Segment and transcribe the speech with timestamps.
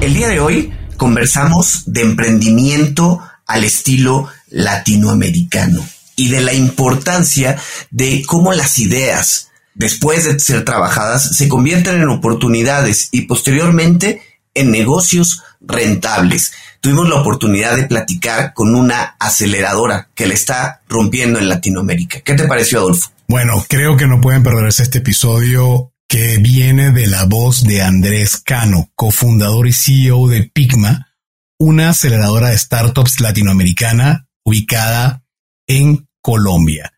[0.00, 7.56] El día de hoy conversamos de emprendimiento al estilo latinoamericano y de la importancia
[7.90, 14.22] de cómo las ideas, después de ser trabajadas, se convierten en oportunidades y posteriormente
[14.54, 16.52] en negocios rentables.
[16.80, 22.20] Tuvimos la oportunidad de platicar con una aceleradora que le está rompiendo en Latinoamérica.
[22.20, 23.10] ¿Qué te pareció, Adolfo?
[23.26, 28.38] Bueno, creo que no pueden perderse este episodio que viene de la voz de Andrés
[28.38, 31.14] Cano, cofundador y CEO de Pigma,
[31.58, 35.22] una aceleradora de startups latinoamericana ubicada
[35.66, 36.94] en Colombia.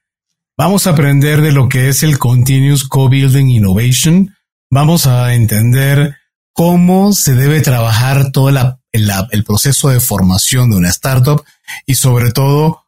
[0.56, 4.37] Vamos a aprender de lo que es el Continuous Co-Building Innovation.
[4.70, 6.16] Vamos a entender
[6.52, 8.51] cómo se debe trabajar todo
[8.92, 11.42] el proceso de formación de una startup
[11.84, 12.84] y sobre todo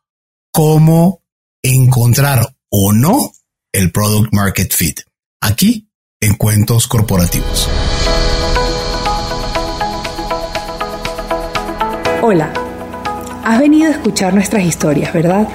[0.53, 1.23] cómo
[1.63, 3.33] encontrar o no
[3.73, 5.01] el product market fit.
[5.41, 5.89] Aquí
[6.23, 7.69] en Cuentos Corporativos.
[12.23, 12.53] Hola,
[13.45, 15.49] has venido a escuchar nuestras historias, ¿verdad?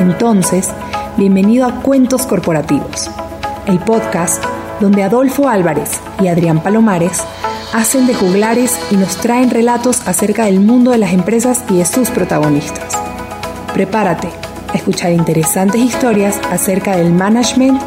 [0.00, 0.68] Entonces,
[1.16, 3.08] bienvenido a Cuentos Corporativos,
[3.68, 4.44] el podcast
[4.80, 7.20] donde Adolfo Álvarez y Adrián Palomares
[7.72, 11.84] hacen de juglares y nos traen relatos acerca del mundo de las empresas y de
[11.84, 12.98] sus protagonistas.
[13.74, 14.28] Prepárate
[14.72, 17.80] a escuchar interesantes historias acerca del management,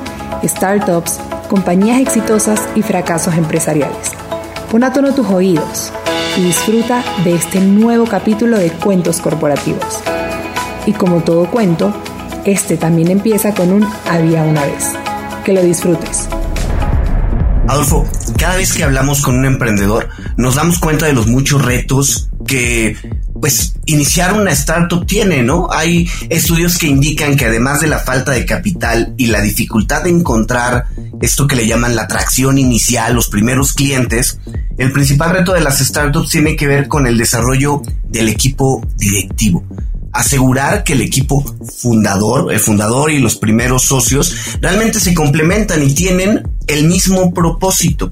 [0.46, 4.12] startups, compañías exitosas y fracasos empresariales.
[4.72, 5.92] Pon a tono tus oídos
[6.38, 10.02] y disfruta de este nuevo capítulo de Cuentos Corporativos.
[10.86, 11.94] Y como todo cuento,
[12.46, 14.94] este también empieza con un había una vez.
[15.46, 16.28] Que lo disfrutes.
[17.68, 18.06] Adolfo,
[18.38, 22.96] cada vez que hablamos con un emprendedor, nos damos cuenta de los muchos retos que
[23.40, 25.68] pues iniciar una startup tiene, ¿no?
[25.72, 30.12] Hay estudios que indican que además de la falta de capital y la dificultad de
[30.12, 30.86] encontrar
[31.22, 34.40] esto que le llaman la atracción inicial, los primeros clientes,
[34.78, 39.66] el principal reto de las startups tiene que ver con el desarrollo del equipo directivo
[40.14, 41.44] asegurar que el equipo
[41.82, 48.10] fundador, el fundador y los primeros socios realmente se complementan y tienen el mismo propósito.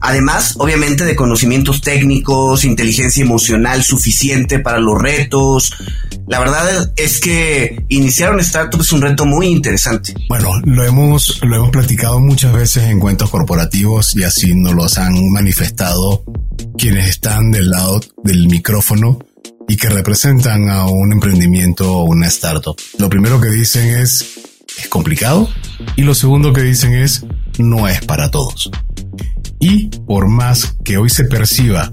[0.00, 5.72] Además, obviamente, de conocimientos técnicos, inteligencia emocional suficiente para los retos.
[6.26, 10.14] La verdad es que iniciar un startup es un reto muy interesante.
[10.28, 14.98] Bueno, lo hemos, lo hemos platicado muchas veces en cuentos corporativos y así nos los
[14.98, 16.24] han manifestado
[16.76, 19.18] quienes están del lado del micrófono
[19.68, 22.76] y que representan a un emprendimiento o una startup.
[22.98, 24.38] Lo primero que dicen es,
[24.78, 25.48] es complicado
[25.96, 27.24] y lo segundo que dicen es,
[27.58, 28.70] no es para todos.
[29.58, 31.92] Y por más que hoy se perciba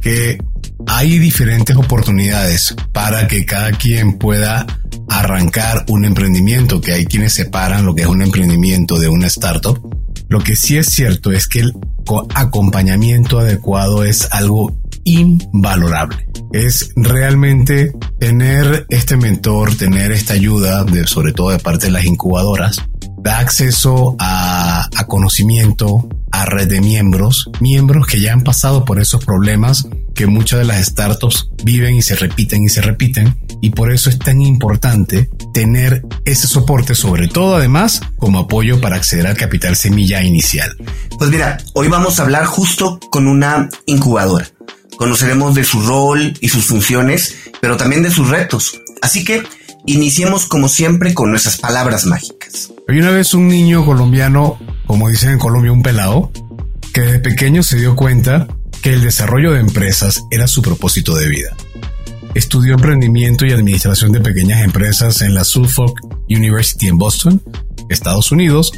[0.00, 0.38] que
[0.86, 4.66] hay diferentes oportunidades para que cada quien pueda
[5.08, 9.78] arrancar un emprendimiento, que hay quienes separan lo que es un emprendimiento de una startup,
[10.28, 11.72] lo que sí es cierto es que el
[12.34, 16.28] acompañamiento adecuado es algo invalorable.
[16.52, 22.04] Es realmente tener este mentor, tener esta ayuda, de, sobre todo de parte de las
[22.04, 22.82] incubadoras,
[23.18, 29.00] da acceso a, a conocimiento, a red de miembros, miembros que ya han pasado por
[29.00, 33.36] esos problemas que muchas de las startups viven y se repiten y se repiten.
[33.60, 38.96] Y por eso es tan importante tener ese soporte, sobre todo además como apoyo para
[38.96, 40.76] acceder al capital semilla inicial.
[41.18, 44.46] Pues mira, hoy vamos a hablar justo con una incubadora.
[44.96, 48.80] Conoceremos de su rol y sus funciones, pero también de sus retos.
[49.02, 49.42] Así que
[49.86, 52.72] iniciemos como siempre con nuestras palabras mágicas.
[52.88, 56.30] Hay una vez un niño colombiano, como dicen en Colombia, un pelado,
[56.92, 58.46] que desde pequeño se dio cuenta
[58.82, 61.56] que el desarrollo de empresas era su propósito de vida.
[62.34, 67.42] Estudió emprendimiento y administración de pequeñas empresas en la Suffolk University en Boston,
[67.88, 68.72] Estados Unidos,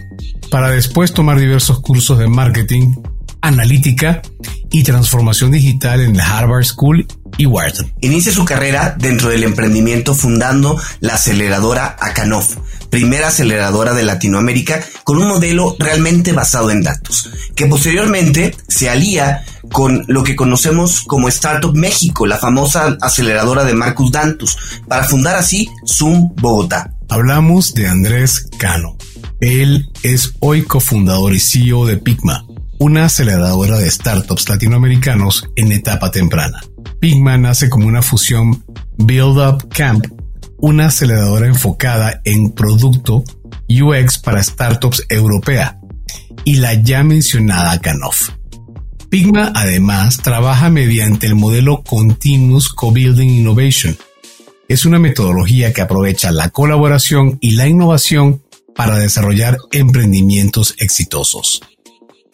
[0.51, 2.95] para después tomar diversos cursos de marketing,
[3.41, 4.23] analítica
[4.71, 7.07] y transformación digital en la Harvard School
[7.39, 7.93] y Wharton.
[8.01, 12.47] Inicia su carrera dentro del emprendimiento fundando la aceleradora Acanov,
[12.91, 19.45] primera aceleradora de Latinoamérica con un modelo realmente basado en datos, que posteriormente se alía
[19.73, 24.57] con lo que conocemos como Startup México, la famosa aceleradora de Marcus Dantus,
[24.89, 26.93] para fundar así Zoom Bogotá.
[27.09, 28.97] Hablamos de Andrés Cano.
[29.41, 32.46] Él es hoy cofundador y CEO de Pigma,
[32.79, 36.63] una aceleradora de startups latinoamericanos en etapa temprana.
[37.01, 38.65] Pigma nace como una fusión
[38.99, 40.07] Build Up Camp,
[40.59, 43.25] una aceleradora enfocada en producto
[43.69, 45.79] UX para startups europea,
[46.45, 48.31] y la ya mencionada Canoff.
[49.09, 53.97] Pigma además trabaja mediante el modelo Continuous Co-Building Innovation.
[54.69, 58.43] Es una metodología que aprovecha la colaboración y la innovación
[58.75, 61.63] para desarrollar emprendimientos exitosos.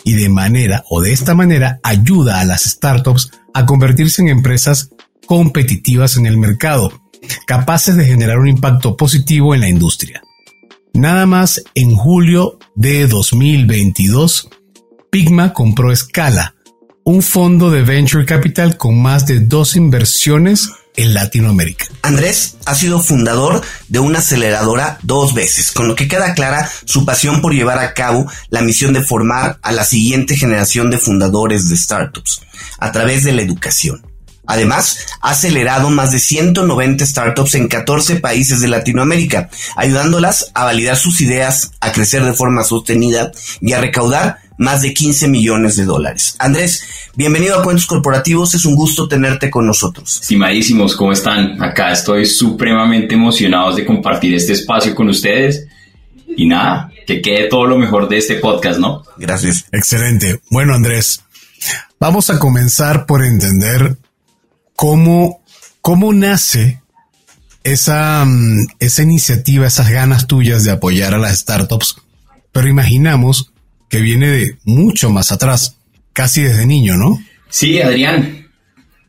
[0.05, 4.91] Y de manera o de esta manera ayuda a las startups a convertirse en empresas
[5.27, 6.93] competitivas en el mercado,
[7.47, 10.23] capaces de generar un impacto positivo en la industria.
[10.95, 14.49] Nada más en julio de 2022,
[15.11, 16.55] Pigma compró Scala,
[17.05, 21.87] un fondo de venture capital con más de dos inversiones en Latinoamérica.
[22.03, 27.05] Andrés ha sido fundador de una aceleradora dos veces, con lo que queda clara su
[27.05, 31.69] pasión por llevar a cabo la misión de formar a la siguiente generación de fundadores
[31.69, 32.43] de startups
[32.79, 34.05] a través de la educación.
[34.47, 40.97] Además, ha acelerado más de 190 startups en 14 países de Latinoamérica, ayudándolas a validar
[40.97, 43.31] sus ideas, a crecer de forma sostenida
[43.61, 46.37] y a recaudar más de 15 millones de dólares.
[46.38, 50.20] Andrés, bienvenido a Cuentos Corporativos, es un gusto tenerte con nosotros.
[50.23, 51.61] Estimadísimos, ¿cómo están?
[51.62, 55.67] Acá estoy supremamente emocionado de compartir este espacio con ustedes
[56.37, 59.03] y nada, que quede todo lo mejor de este podcast, ¿no?
[59.19, 59.67] Gracias.
[59.73, 60.41] Excelente.
[60.49, 61.23] Bueno, Andrés,
[61.99, 63.97] vamos a comenzar por entender
[64.76, 65.43] cómo,
[65.81, 66.81] cómo nace
[67.65, 71.97] esa, mm, esa iniciativa, esas ganas tuyas de apoyar a las startups,
[72.53, 73.52] pero imaginamos
[73.93, 75.79] que viene de mucho más atrás,
[76.15, 77.23] casi desde niño, ¿no?
[77.50, 78.49] Sí, Adrián.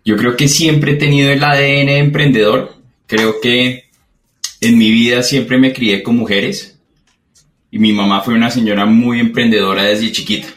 [0.04, 2.76] Yo creo que siempre he tenido el ADN emprendedor.
[3.08, 3.86] Creo que
[4.60, 6.78] en mi vida siempre me crié con mujeres
[7.72, 10.50] y mi mamá fue una señora muy emprendedora desde chiquita.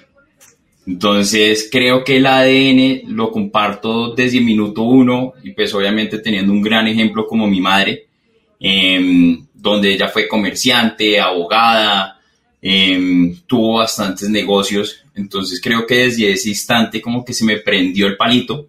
[0.89, 6.53] Entonces creo que el ADN lo comparto desde el minuto uno y pues obviamente teniendo
[6.53, 8.07] un gran ejemplo como mi madre,
[8.59, 12.16] em, donde ella fue comerciante, abogada,
[12.69, 18.09] Em, tuvo bastantes negocios, entonces creo que desde ese instante como que se me prendió
[18.09, 18.67] el palito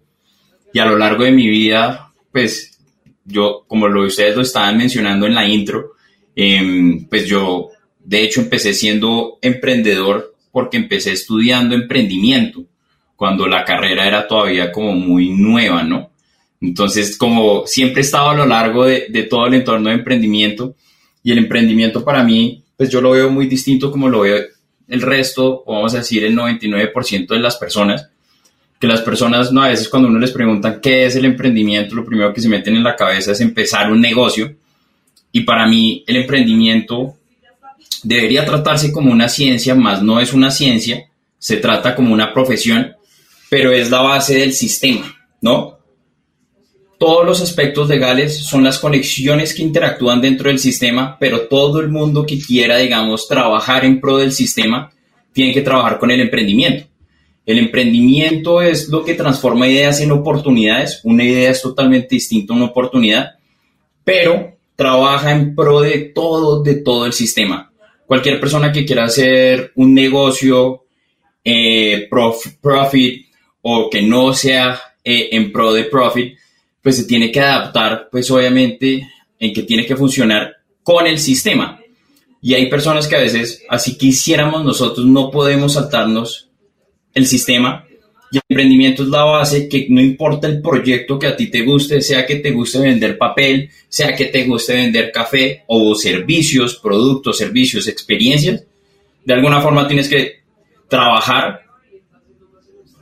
[0.72, 2.78] y a lo largo de mi vida, pues
[3.24, 5.94] yo, como lo ustedes lo estaban mencionando en la intro,
[6.36, 12.66] em, pues yo de hecho empecé siendo emprendedor porque empecé estudiando emprendimiento
[13.16, 16.12] cuando la carrera era todavía como muy nueva, ¿no?
[16.60, 20.76] Entonces, como siempre he estado a lo largo de, de todo el entorno de emprendimiento
[21.24, 24.40] y el emprendimiento para mí pues yo lo veo muy distinto como lo veo
[24.86, 28.08] el resto, o vamos a decir el 99% de las personas,
[28.78, 32.04] que las personas no a veces cuando uno les pregunta qué es el emprendimiento, lo
[32.04, 34.54] primero que se meten en la cabeza es empezar un negocio.
[35.32, 37.16] Y para mí el emprendimiento
[38.04, 41.04] debería tratarse como una ciencia, más no es una ciencia,
[41.36, 42.94] se trata como una profesión,
[43.50, 45.77] pero es la base del sistema, ¿no?
[46.98, 51.88] Todos los aspectos legales son las conexiones que interactúan dentro del sistema, pero todo el
[51.88, 54.90] mundo que quiera, digamos, trabajar en pro del sistema,
[55.32, 56.88] tiene que trabajar con el emprendimiento.
[57.46, 61.00] El emprendimiento es lo que transforma ideas en oportunidades.
[61.04, 63.36] Una idea es totalmente distinta a una oportunidad,
[64.04, 67.72] pero trabaja en pro de todo, de todo el sistema.
[68.06, 70.84] Cualquier persona que quiera hacer un negocio
[71.44, 72.08] eh,
[72.60, 73.26] profit
[73.62, 76.36] o que no sea eh, en pro de profit,
[76.82, 79.08] pues se tiene que adaptar, pues obviamente,
[79.38, 81.80] en que tiene que funcionar con el sistema.
[82.40, 86.48] Y hay personas que a veces, así quisiéramos nosotros, no podemos saltarnos
[87.14, 87.84] el sistema.
[88.30, 91.62] Y el emprendimiento es la base que no importa el proyecto que a ti te
[91.62, 96.76] guste, sea que te guste vender papel, sea que te guste vender café o servicios,
[96.76, 98.64] productos, servicios, experiencias,
[99.24, 100.40] de alguna forma tienes que
[100.88, 101.67] trabajar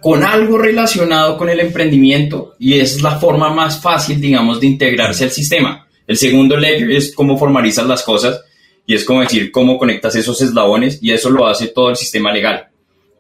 [0.00, 5.24] con algo relacionado con el emprendimiento y es la forma más fácil, digamos, de integrarse
[5.24, 5.86] al sistema.
[6.06, 8.40] El segundo layer es cómo formalizas las cosas
[8.86, 12.32] y es como decir cómo conectas esos eslabones y eso lo hace todo el sistema
[12.32, 12.68] legal.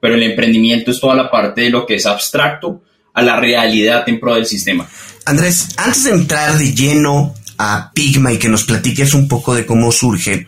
[0.00, 4.08] Pero el emprendimiento es toda la parte de lo que es abstracto a la realidad
[4.08, 4.88] en pro del sistema.
[5.24, 9.66] Andrés, antes de entrar de lleno a Pigma y que nos platiques un poco de
[9.66, 10.46] cómo surge,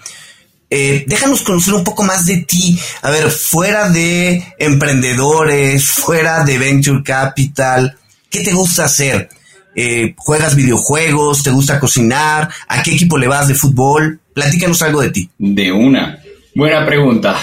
[0.70, 2.78] eh, déjanos conocer un poco más de ti.
[3.02, 7.96] A ver, fuera de emprendedores, fuera de venture capital,
[8.30, 9.28] ¿qué te gusta hacer?
[9.75, 11.42] Eh, ¿Juegas videojuegos?
[11.42, 12.50] ¿Te gusta cocinar?
[12.68, 14.20] ¿A qué equipo le vas de fútbol?
[14.34, 15.30] Platícanos algo de ti.
[15.38, 16.18] De una.
[16.54, 17.37] Buena pregunta.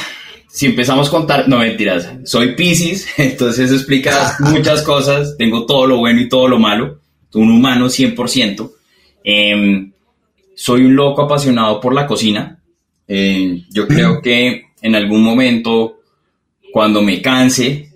[0.48, 5.86] Si empezamos a contar, no mentiras, soy Pisces, entonces eso explica muchas cosas, tengo todo
[5.86, 7.00] lo bueno y todo lo malo,
[7.34, 8.72] un humano 100%.
[9.24, 9.92] Em,
[10.56, 12.60] soy un loco apasionado por la cocina,
[13.08, 16.02] eh, yo creo que en algún momento,
[16.72, 17.90] cuando me canse,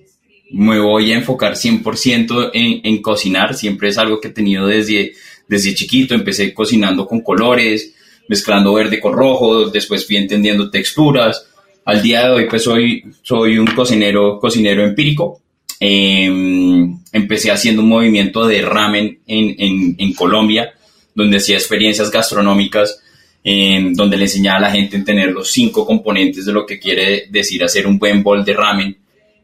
[0.51, 3.56] me voy a enfocar 100% en, en cocinar.
[3.56, 5.13] Siempre es algo que he tenido desde,
[5.48, 6.16] desde chiquito.
[6.16, 7.94] Empecé cocinando con colores,
[8.28, 11.48] mezclando verde con rojo, después fui entendiendo texturas.
[11.86, 15.42] Al día de hoy, pues soy, soy un cocinero, cocinero empírico.
[15.80, 20.74] Em, empecé haciendo un movimiento de ramen en, en, en Colombia,
[21.16, 23.01] donde hacía experiencias gastronómicas
[23.43, 27.27] donde le enseñaba a la gente a tener los cinco componentes de lo que quiere
[27.29, 28.98] decir hacer un buen bol de ramen.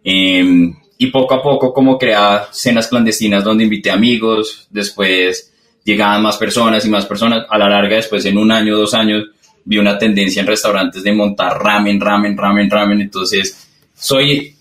[0.04, 5.52] Em, y poco a poco como creaba cenas clandestinas donde invité amigos, después
[5.84, 7.46] llegaban más personas y más personas.
[7.50, 9.26] A la larga, después en un año, dos años,
[9.64, 13.02] vi una tendencia en restaurantes de montar ramen, ramen, ramen, ramen.
[13.02, 14.56] Entonces, soy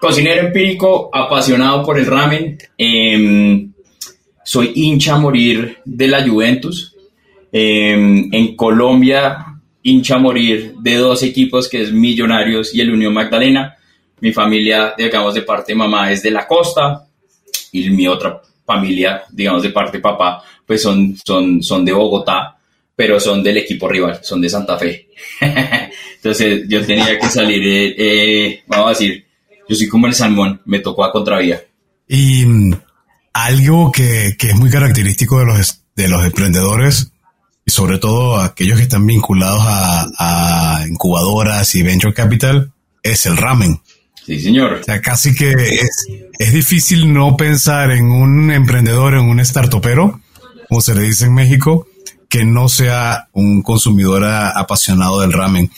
[0.00, 2.58] cocinero empírico, apasionado por el ramen.
[2.76, 3.72] Em,
[4.44, 6.89] soy hincha a morir de la Juventus.
[7.52, 9.46] Em, en Colombia,
[9.82, 13.76] hincha morir de dos equipos que es Millonarios y el Unión Magdalena.
[14.20, 17.06] Mi familia, digamos, de parte mamá es de la costa
[17.72, 22.56] y mi otra familia, digamos, de parte de papá, pues son, son, son de Bogotá,
[22.94, 25.08] pero son del equipo rival, son de Santa Fe.
[26.16, 29.26] Entonces yo tenía que salir, eh, eh, vamos a decir,
[29.68, 31.60] yo soy como el salmón, me tocó a contravía.
[32.06, 32.74] Y mm,
[33.32, 37.09] algo que, que, es muy característico de los, de los emprendedores,
[37.70, 43.36] y sobre todo aquellos que están vinculados a, a incubadoras y venture capital, es el
[43.36, 43.80] ramen.
[44.26, 44.72] Sí, señor.
[44.72, 50.20] O sea, casi que es, es difícil no pensar en un emprendedor, en un startupero,
[50.68, 51.86] como se le dice en México,
[52.28, 55.70] que no sea un consumidor apasionado del ramen.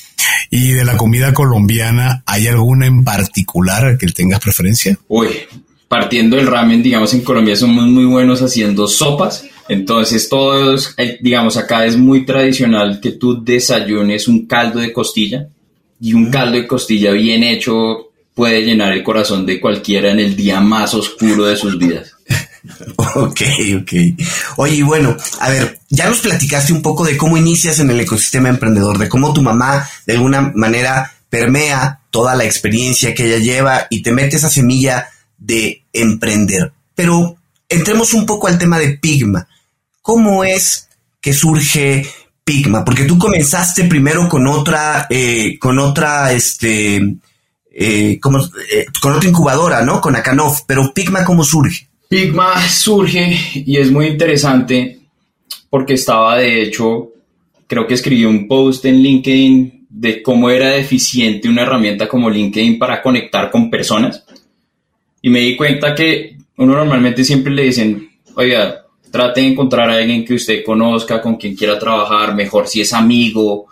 [0.51, 4.99] Y de la comida colombiana, ¿hay alguna en particular que tengas preferencia?
[5.09, 5.29] Uy,
[5.89, 9.45] partiendo del ramen, digamos, en Colombia somos muy buenos haciendo sopas.
[9.69, 15.49] Entonces, todos, eh, digamos, acá es muy tradicional que tú desayunes un caldo de costilla
[16.01, 20.35] y un caldo de costilla bien hecho puede llenar el corazón de cualquiera en el
[20.35, 22.13] día más oscuro de sus vidas.
[22.97, 23.41] ok,
[23.81, 23.93] ok.
[24.57, 28.49] Oye, bueno, a ver, ya nos platicaste un poco de cómo inicias en el ecosistema
[28.49, 33.87] emprendedor, de cómo tu mamá de alguna manera permea toda la experiencia que ella lleva
[33.91, 36.73] y te mete esa semilla de emprender.
[36.95, 37.37] Pero
[37.73, 39.47] entremos un poco al tema de Pigma.
[40.01, 40.89] ¿Cómo es
[41.21, 42.07] que surge
[42.45, 42.85] Pigma?
[42.85, 47.01] Porque tú comenzaste primero con otra, eh, con otra, este,
[47.73, 50.01] eh, como, eh, con otra incubadora, ¿no?
[50.01, 51.89] Con Akanov, pero Pigma, ¿cómo surge?
[52.09, 54.99] Pigma surge y es muy interesante
[55.71, 57.13] porque estaba, de hecho,
[57.67, 62.79] creo que escribí un post en LinkedIn de cómo era deficiente una herramienta como LinkedIn
[62.79, 64.25] para conectar con personas.
[65.23, 69.95] Y me di cuenta que uno normalmente siempre le dicen, oiga, trate de encontrar a
[69.95, 73.67] alguien que usted conozca, con quien quiera trabajar, mejor si es amigo,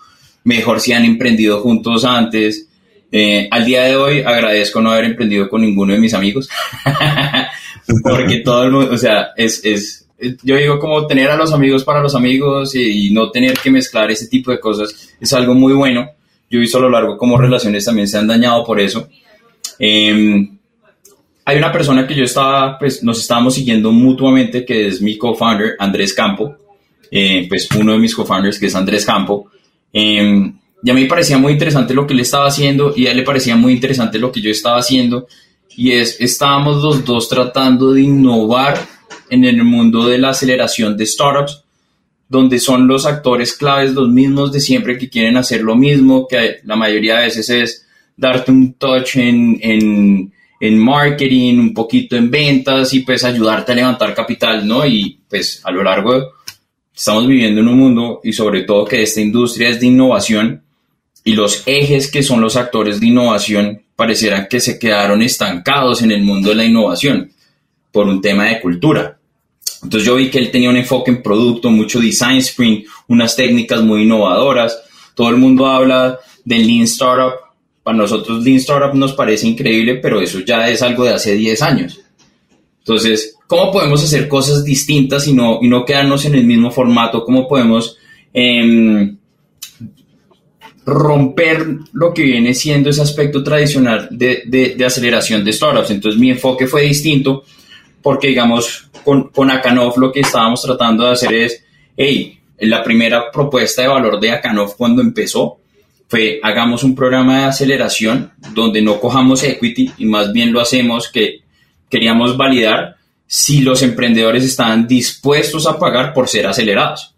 [0.44, 2.68] mejor si han emprendido juntos antes.
[3.12, 6.48] Eh, al día de hoy agradezco no haber emprendido con ninguno de mis amigos,
[8.02, 10.06] porque todo el mundo, o sea, es, es,
[10.42, 14.10] yo digo como tener a los amigos para los amigos y, no tener que mezclar
[14.10, 16.10] ese tipo de cosas es algo muy bueno.
[16.50, 19.08] Yo he a lo largo como relaciones también se han dañado por eso.
[19.78, 20.58] Em,
[21.44, 25.76] hay una persona que yo estaba, pues nos estábamos siguiendo mutuamente, que es mi co-founder,
[25.78, 26.56] Andrés Campo,
[27.10, 29.50] eh, pues uno de mis co-founders, que es Andrés Campo.
[29.92, 33.10] Eh, y a mí me parecía muy interesante lo que él estaba haciendo y a
[33.10, 35.26] él le parecía muy interesante lo que yo estaba haciendo.
[35.76, 38.78] Y es, estábamos los dos tratando de innovar
[39.28, 41.62] en el mundo de la aceleración de startups,
[42.28, 46.60] donde son los actores claves los mismos de siempre que quieren hacer lo mismo, que
[46.64, 52.30] la mayoría de veces es darte un touch en, en, en marketing, un poquito en
[52.30, 54.86] ventas y pues ayudarte a levantar capital, ¿no?
[54.86, 56.32] Y pues a lo largo
[56.94, 60.62] estamos viviendo en un mundo y sobre todo que esta industria es de innovación
[61.24, 66.12] y los ejes que son los actores de innovación parecieran que se quedaron estancados en
[66.12, 67.32] el mundo de la innovación
[67.90, 69.18] por un tema de cultura.
[69.82, 73.82] Entonces yo vi que él tenía un enfoque en producto, mucho design sprint, unas técnicas
[73.82, 74.78] muy innovadoras.
[75.14, 77.32] Todo el mundo habla del Lean Startup.
[77.90, 81.60] Para nosotros Lean Startup nos parece increíble, pero eso ya es algo de hace 10
[81.62, 82.00] años.
[82.78, 87.24] Entonces, ¿cómo podemos hacer cosas distintas y no, y no quedarnos en el mismo formato?
[87.24, 87.96] ¿Cómo podemos
[88.32, 89.12] eh,
[90.86, 95.90] romper lo que viene siendo ese aspecto tradicional de, de, aceleración de startups.
[95.90, 97.42] Entonces mi enfoque fue distinto
[98.00, 101.64] porque, digamos, con, con Akanov lo que estábamos tratando de hacer es,
[101.96, 105.59] hey, la primera propuesta de valor de Akanov cuando empezó
[106.10, 111.08] fue hagamos un programa de aceleración donde no cojamos equity y más bien lo hacemos
[111.08, 111.42] que
[111.88, 112.96] queríamos validar
[113.28, 117.14] si los emprendedores estaban dispuestos a pagar por ser acelerados.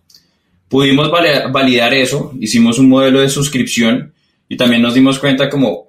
[0.69, 4.13] Pudimos validar eso, hicimos un modelo de suscripción
[4.47, 5.89] y también nos dimos cuenta como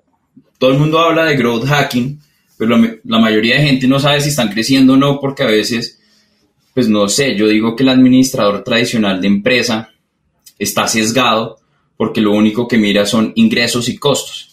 [0.58, 2.22] todo el mundo habla de growth hacking,
[2.58, 6.00] pero la mayoría de gente no sabe si están creciendo o no porque a veces,
[6.74, 9.90] pues no sé, yo digo que el administrador tradicional de empresa
[10.58, 11.58] está sesgado
[11.98, 14.50] porque lo único que mira son ingresos y costos.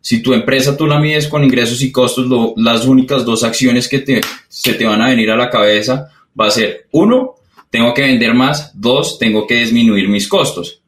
[0.00, 4.20] Si tu empresa tú la mides con ingresos y costos, las únicas dos acciones que
[4.48, 7.36] se te van a venir a la cabeza va a ser, uno,
[7.70, 10.80] tengo que vender más, dos, tengo que disminuir mis costos.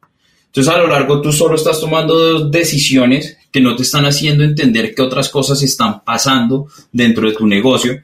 [0.47, 4.95] Entonces a lo largo tú solo estás tomando decisiones que no te están haciendo entender
[4.95, 8.03] que otras cosas están pasando dentro de tu negocio.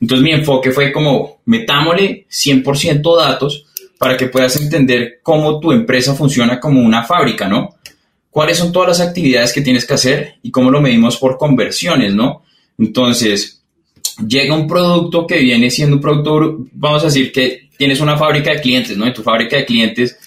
[0.00, 3.63] Entonces mi enfoque fue como metámosle 100% datos
[4.04, 7.76] para que puedas entender cómo tu empresa funciona como una fábrica, ¿no?
[8.34, 12.16] cuáles son todas las actividades que tienes que hacer y cómo lo medimos por conversiones,
[12.16, 12.42] ¿no?
[12.76, 13.62] Entonces,
[14.26, 18.50] llega un producto que viene siendo un producto, vamos a decir que tienes una fábrica
[18.50, 19.06] de clientes, ¿no?
[19.06, 20.18] En tu fábrica de clientes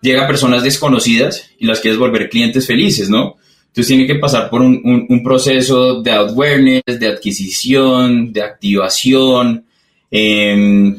[0.00, 3.36] llega personas desconocidas y las quieres volver clientes felices, ¿no?
[3.66, 9.66] Entonces tiene que pasar por un, proceso de awareness, de adquisición, de activación,
[10.10, 10.96] eh,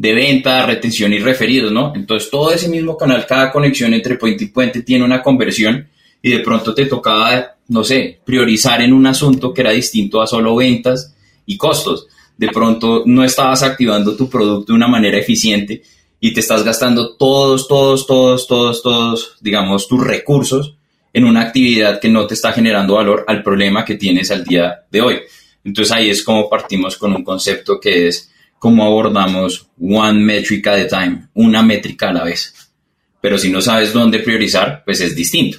[0.00, 1.92] de venta, retención y referidos, ¿no?
[1.94, 5.86] Entonces todo ese mismo canal, cada conexión entre puente y puente tiene una conversión
[6.22, 10.26] y de pronto te tocaba, no sé, priorizar en un asunto que era distinto a
[10.26, 11.14] solo ventas
[11.44, 12.06] y costos.
[12.38, 15.82] De pronto no estabas activando tu producto de una manera eficiente
[16.18, 20.76] y te estás gastando todos, todos, todos, todos, todos, digamos, tus recursos
[21.12, 24.80] en una actividad que no te está generando valor al problema que tienes al día
[24.90, 25.18] de hoy.
[25.62, 28.29] Entonces ahí es como partimos con un concepto que es
[28.60, 32.54] cómo abordamos one metric at a time, una métrica a la vez.
[33.18, 35.58] Pero si no sabes dónde priorizar, pues es distinto.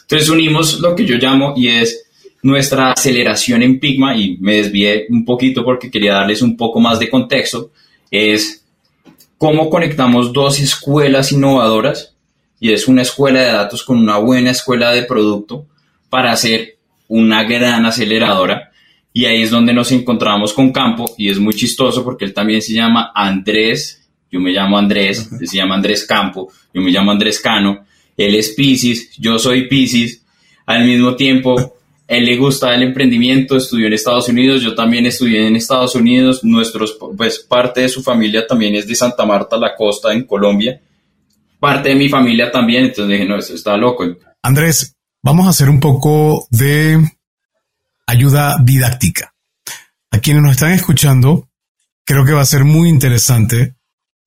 [0.00, 2.06] Entonces unimos lo que yo llamo y es
[2.42, 6.98] nuestra aceleración en Pigma y me desvié un poquito porque quería darles un poco más
[6.98, 7.70] de contexto,
[8.10, 8.64] es
[9.36, 12.14] cómo conectamos dos escuelas innovadoras
[12.58, 15.66] y es una escuela de datos con una buena escuela de producto
[16.08, 16.78] para hacer
[17.08, 18.67] una gran aceleradora
[19.18, 22.62] y ahí es donde nos encontramos con Campo y es muy chistoso porque él también
[22.62, 27.10] se llama Andrés, yo me llamo Andrés, él se llama Andrés Campo, yo me llamo
[27.10, 27.84] Andrés Cano,
[28.16, 30.24] él es Pisces, yo soy Pisces,
[30.66, 31.74] al mismo tiempo
[32.06, 36.44] él le gusta el emprendimiento, estudió en Estados Unidos, yo también estudié en Estados Unidos,
[36.44, 40.80] nuestros, pues parte de su familia también es de Santa Marta, la costa, en Colombia,
[41.58, 44.04] parte de mi familia también, entonces dije, no, eso está loco.
[44.44, 44.94] Andrés,
[45.24, 47.17] vamos a hacer un poco de
[48.08, 49.34] ayuda didáctica.
[50.10, 51.50] A quienes nos están escuchando,
[52.04, 53.74] creo que va a ser muy interesante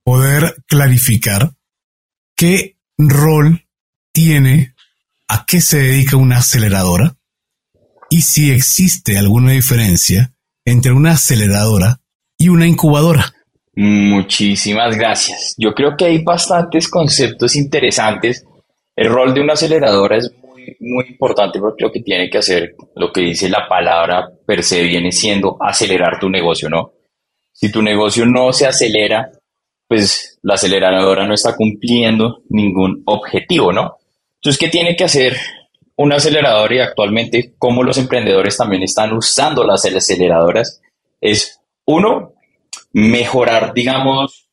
[0.03, 1.51] poder clarificar
[2.35, 3.65] qué rol
[4.13, 4.75] tiene,
[5.27, 7.15] a qué se dedica una aceleradora
[8.09, 10.31] y si existe alguna diferencia
[10.63, 12.01] entre una aceleradora
[12.37, 13.33] y una incubadora.
[13.75, 15.55] Muchísimas gracias.
[15.57, 18.45] Yo creo que hay bastantes conceptos interesantes.
[18.95, 20.31] El rol de una aceleradora es
[20.79, 24.83] muy, importante porque lo que tiene que hacer, lo que dice la palabra per se,
[24.83, 26.93] viene siendo acelerar tu negocio, ¿no?
[27.51, 29.31] Si tu negocio no se acelera,
[29.87, 33.97] pues la aceleradora no está cumpliendo ningún objetivo, ¿no?
[34.35, 35.37] Entonces, ¿qué tiene que hacer
[35.97, 40.81] un acelerador y actualmente cómo los emprendedores también están usando las aceleradoras?
[41.19, 42.33] Es, uno,
[42.93, 44.47] mejorar, digamos,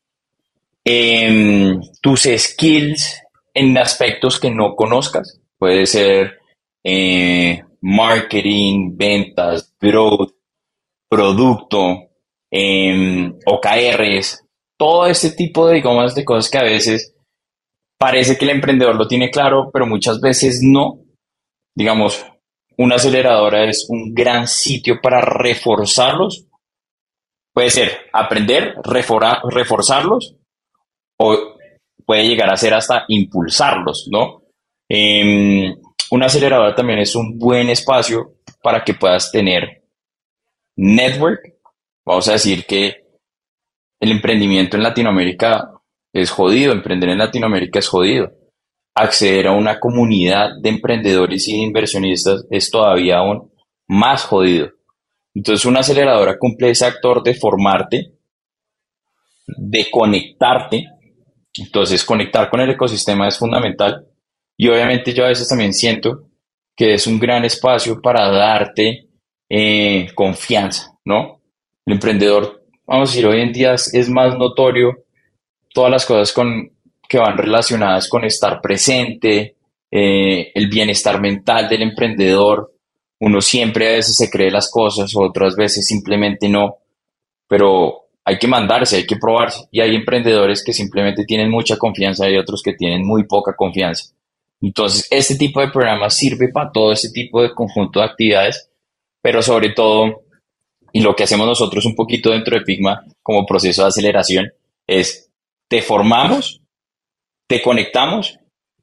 [2.01, 3.21] tus skills
[3.53, 5.38] en aspectos que no conozcas.
[5.59, 6.39] Puede ser
[6.83, 10.31] eh, marketing, ventas, growth,
[11.09, 12.09] producto,
[12.49, 14.45] eh, OKRs,
[14.79, 17.13] todo este tipo de, digamos, de cosas que a veces
[17.99, 21.01] parece que el emprendedor lo tiene claro, pero muchas veces no.
[21.75, 22.25] Digamos,
[22.77, 26.45] una aceleradora es un gran sitio para reforzarlos.
[27.53, 30.35] Puede ser aprender, reforzarlos,
[31.19, 31.37] o
[32.05, 34.38] puede llegar a ser hasta impulsarlos, ¿no?
[34.89, 35.75] Eh,
[36.11, 39.83] una aceleradora también es un buen espacio para que puedas tener
[40.75, 41.41] network.
[42.03, 43.05] Vamos a decir que
[43.99, 45.71] el emprendimiento en Latinoamérica
[46.11, 48.31] es jodido, emprender en Latinoamérica es jodido.
[48.95, 53.51] Acceder a una comunidad de emprendedores y inversionistas es todavía aún
[53.87, 54.71] más jodido.
[55.35, 58.13] Entonces una aceleradora cumple ese actor de formarte,
[59.45, 60.87] de conectarte.
[61.53, 64.08] Entonces conectar con el ecosistema es fundamental
[64.61, 66.25] y obviamente yo a veces también siento
[66.75, 69.07] que es un gran espacio para darte
[69.49, 71.41] eh, confianza, ¿no?
[71.85, 75.05] El emprendedor, vamos a decir, hoy en día es más notorio
[75.73, 76.73] todas las cosas con,
[77.07, 79.55] que van relacionadas con estar presente,
[79.89, 82.73] eh, el bienestar mental del emprendedor.
[83.21, 86.79] Uno siempre a veces se cree las cosas, otras veces simplemente no,
[87.47, 89.69] pero hay que mandarse, hay que probarse.
[89.71, 94.13] Y hay emprendedores que simplemente tienen mucha confianza y otros que tienen muy poca confianza.
[94.61, 98.69] Entonces, este tipo de programa sirve para todo este tipo de conjunto de actividades,
[99.21, 100.23] pero sobre todo,
[100.91, 104.51] y lo que hacemos nosotros un poquito dentro de Pigma como proceso de aceleración,
[104.85, 105.29] es
[105.67, 106.61] te formamos,
[107.47, 108.39] te conectamos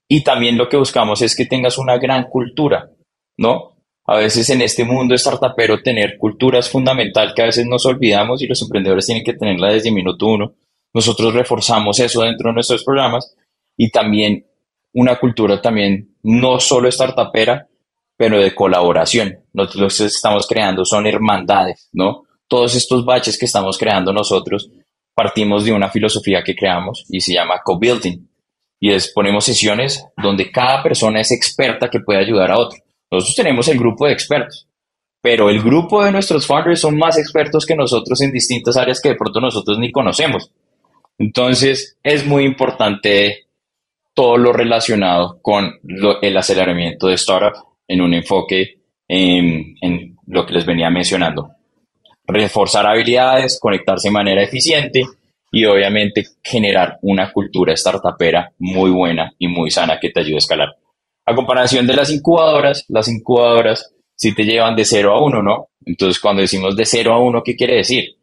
[0.09, 2.91] y también lo que buscamos es que tengas una gran cultura,
[3.37, 3.77] ¿no?
[4.07, 8.41] A veces en este mundo startupero tener cultura es fundamental que a veces nos olvidamos
[8.41, 10.55] y los emprendedores tienen que tenerla desde minuto uno.
[10.95, 13.35] Nosotros reforzamos eso dentro de nuestros programas
[13.77, 14.47] y también
[14.97, 17.69] una cultura también no solo startupera,
[18.17, 19.41] pero de colaboración.
[19.53, 22.23] Nosotros estamos creando son hermandades, ¿no?
[22.49, 24.71] Todos estos baches que estamos creando nosotros
[25.15, 28.27] partimos de una filosofía que creamos y se llama co-building.
[28.81, 32.79] Y es ponemos sesiones donde cada persona es experta que puede ayudar a otro.
[33.11, 34.67] Nosotros tenemos el grupo de expertos,
[35.21, 39.11] pero el grupo de nuestros founders son más expertos que nosotros en distintas áreas que
[39.11, 40.51] de pronto nosotros ni conocemos.
[41.19, 43.46] Entonces, es muy importante
[44.17, 45.79] todo lo relacionado con
[46.23, 47.53] el aceleramiento de startup
[47.87, 51.51] en un enfoque en, en lo que les venía mencionando.
[52.27, 55.03] Reforzar habilidades, conectarse de manera eficiente
[55.53, 60.39] y obviamente generar una cultura startupera muy buena y muy sana que te ayude a
[60.39, 60.69] escalar.
[61.27, 65.69] A comparación de las incubadoras, las incubadoras sí te llevan de 0 a 1, ¿no?
[65.85, 68.17] Entonces, cuando decimos de 0 a 1, ¿qué quiere decir?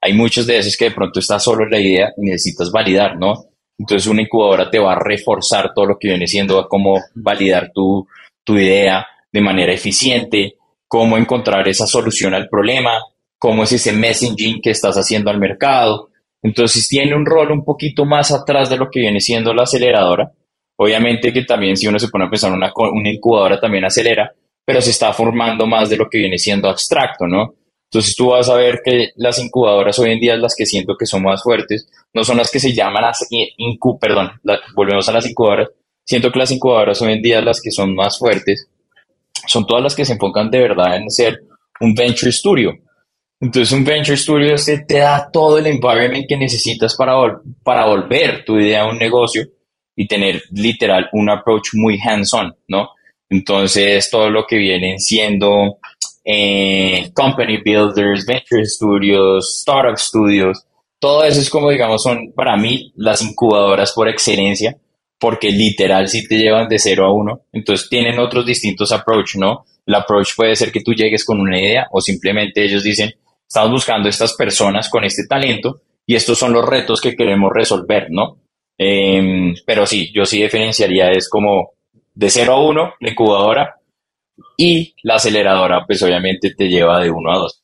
[0.00, 3.46] Hay muchos de esos que de pronto está solo la idea y necesitas validar, ¿no?
[3.80, 8.06] Entonces, una incubadora te va a reforzar todo lo que viene siendo cómo validar tu,
[8.44, 12.92] tu idea de manera eficiente, cómo encontrar esa solución al problema,
[13.38, 16.10] cómo es ese messaging que estás haciendo al mercado.
[16.42, 20.32] Entonces, tiene un rol un poquito más atrás de lo que viene siendo la aceleradora
[20.82, 24.32] Obviamente que también si uno se pone a pensar una, una incubadora también acelera,
[24.64, 27.52] pero se está formando más de lo que viene siendo abstracto, ¿no?
[27.92, 31.06] Entonces tú vas a ver que las incubadoras hoy en día, las que siento que
[31.06, 34.30] son más fuertes, no son las que se llaman las incu, perdón,
[34.76, 35.70] volvemos a las incubadoras.
[36.04, 38.68] Siento que las incubadoras hoy en día, las que son más fuertes,
[39.44, 41.42] son todas las que se enfocan de verdad en ser
[41.80, 42.78] un venture studio.
[43.40, 44.54] Entonces un venture studio
[44.86, 47.14] te da todo el environment que necesitas para,
[47.64, 49.48] para volver tu idea a un negocio
[49.96, 52.90] y tener literal un approach muy hands-on, ¿no?
[53.28, 55.78] Entonces, todo lo que vienen siendo
[56.24, 60.64] eh, company builders, venture studios, startup studios,
[61.00, 64.76] todo eso es como, digamos, son para mí las incubadoras por excelencia,
[65.18, 69.64] porque literal si te llevan de cero a uno, entonces tienen otros distintos approach, ¿no?
[69.86, 73.14] El approach puede ser que tú llegues con una idea o simplemente ellos dicen,
[73.48, 78.08] estamos buscando estas personas con este talento y estos son los retos que queremos resolver,
[78.10, 78.38] ¿no?
[78.76, 81.72] Em, pero sí, yo sí diferenciaría es como
[82.14, 83.79] de 0 a 1 la incubadora
[84.56, 87.62] y la aceleradora pues obviamente te lleva de 1 a 2.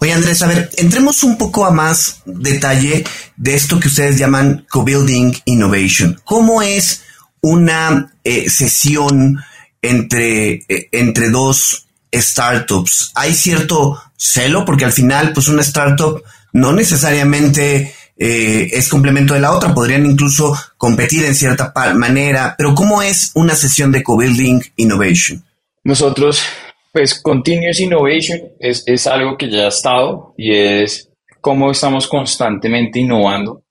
[0.00, 3.04] Oye Andrés, a ver, entremos un poco a más detalle
[3.36, 6.20] de esto que ustedes llaman co-building innovation.
[6.24, 7.02] ¿Cómo es
[7.40, 9.38] una eh, sesión
[9.82, 13.12] entre, eh, entre dos startups?
[13.14, 14.64] ¿Hay cierto celo?
[14.64, 16.22] Porque al final, pues una startup
[16.52, 22.74] no necesariamente eh, es complemento de la otra, podrían incluso competir en cierta manera, pero
[22.74, 25.44] ¿cómo es una sesión de co-building innovation?
[25.86, 26.42] Nosotros,
[26.90, 32.98] pues Continuous Innovation es, es algo que ya ha estado y es cómo estamos constantemente
[32.98, 33.62] innovando,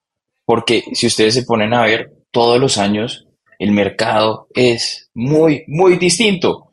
[0.46, 3.28] porque si ustedes se ponen a ver, todos los años
[3.60, 6.72] el mercado es muy, muy distinto.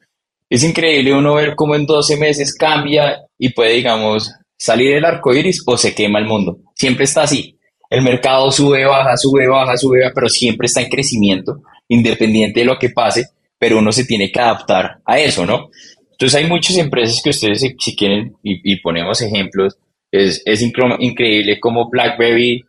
[0.49, 5.35] Es increíble uno ver cómo en 12 meses cambia y puede, digamos, salir el arco
[5.35, 6.59] iris o se quema el mundo.
[6.77, 7.59] Siempre está así
[7.93, 12.65] el mercado sube, baja, sube, baja, sube, baja, pero siempre está en crecimiento, independiente de
[12.67, 13.27] lo que pase,
[13.62, 15.70] pero uno se tiene que adaptar a eso, ¿no?
[16.11, 19.79] Entonces hay muchas empresas que ustedes, si, quieren, y, ponemos ejemplos,
[20.11, 22.64] es, es increíble como BlackBerry,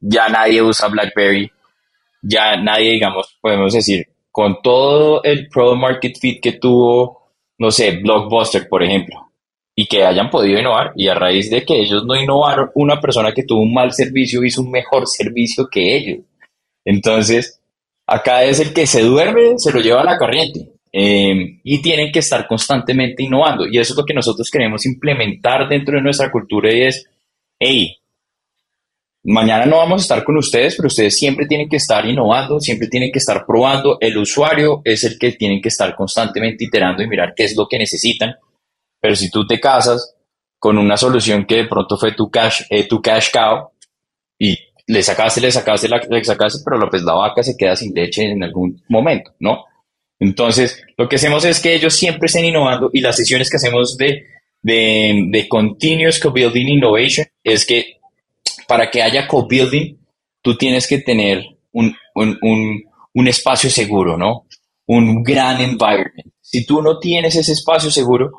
[0.00, 1.52] ya nadie usa BlackBerry,
[2.22, 7.98] ya nadie, digamos, podemos decir, con todo el Pro Market Fit que tuvo, no sé,
[8.02, 9.30] Blockbuster, por ejemplo,
[9.76, 13.32] y que hayan podido innovar y a raíz de que ellos no innovaron, una persona
[13.32, 16.20] que tuvo un mal servicio hizo un mejor servicio que ellos.
[16.82, 17.61] Entonces,
[18.12, 22.12] acá es el que se duerme, se lo lleva a la corriente em, y tienen
[22.12, 23.66] que estar constantemente innovando.
[23.66, 27.06] Y eso es lo que nosotros queremos implementar dentro de nuestra cultura y es,
[27.58, 27.96] hey,
[29.24, 32.88] mañana no vamos a estar con ustedes, pero ustedes siempre tienen que estar innovando, siempre
[32.88, 37.08] tienen que estar probando, el usuario es el que tienen que estar constantemente iterando y
[37.08, 38.34] mirar qué es lo que necesitan.
[39.00, 40.14] Pero si tú te casas
[40.58, 43.70] con una solución que de pronto fue tu cash, eh, tu cash cow
[44.38, 48.24] y le sacaste, le sacaste, le sacaste, pero pues la vaca se queda sin leche
[48.24, 49.64] en algún momento, ¿no?
[50.18, 53.96] Entonces, lo que hacemos es que ellos siempre estén innovando y las sesiones que hacemos
[53.96, 54.26] de,
[54.62, 57.96] de, Continuous Co-Building Innovation es que
[58.68, 59.98] para que haya co-building,
[60.40, 64.46] tú tienes que tener un, un, un, un espacio seguro, ¿no?
[64.86, 66.32] Un gran environment.
[66.40, 68.30] Si tú no tienes ese espacio seguro,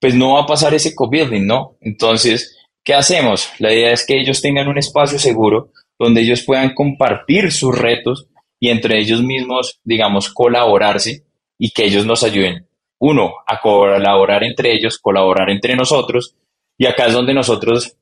[0.00, 1.76] pues no va a pasar ese co-building, ¿no?
[1.80, 3.48] Entonces, ¿qué hacemos?
[3.58, 8.28] La idea es que ellos tengan un espacio seguro donde ellos puedan compartir sus retos
[8.60, 11.24] y entre ellos mismos, digamos, colaborarse
[11.58, 12.66] y que ellos nos ayuden,
[12.98, 16.36] uno, a colaborar entre ellos, colaborar entre nosotros,
[16.78, 17.96] y acá es donde nosotros,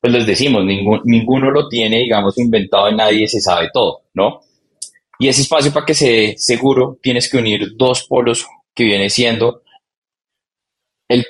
[0.00, 4.40] pues les decimos, ninguno lo tiene, digamos, inventado y nadie se sabe todo, ¿no?
[5.18, 9.62] Y ese espacio para que se seguro tienes que unir dos polos que viene siendo
[11.08, 11.26] el,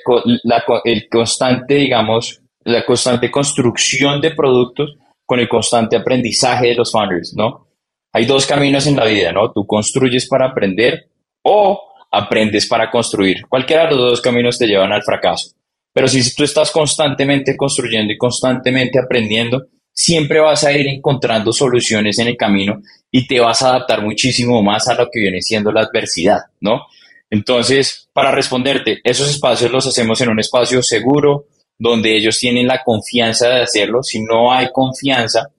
[0.83, 7.33] el constante, digamos, la constante construcción de productos con el constante aprendizaje de los founders,
[7.35, 7.67] ¿no?
[8.13, 9.51] Hay dos caminos en la vida, ¿no?
[9.51, 11.09] Tú construyes para aprender
[11.43, 11.79] o
[12.11, 13.45] aprendes para construir.
[13.47, 15.51] Cualquiera de los dos caminos te llevan al fracaso.
[15.93, 22.19] Pero si tú estás constantemente construyendo y constantemente aprendiendo, siempre vas a ir encontrando soluciones
[22.19, 25.71] en el camino y te vas a adaptar muchísimo más a lo que viene siendo
[25.71, 26.85] la adversidad, ¿no?
[27.29, 32.83] Entonces, para responderte, esos espacios los hacemos en un espacio seguro, donde ellos tienen la
[32.83, 34.03] confianza de hacerlo.
[34.03, 35.51] Si no hay confianza,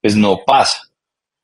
[0.00, 0.82] pues no pasa.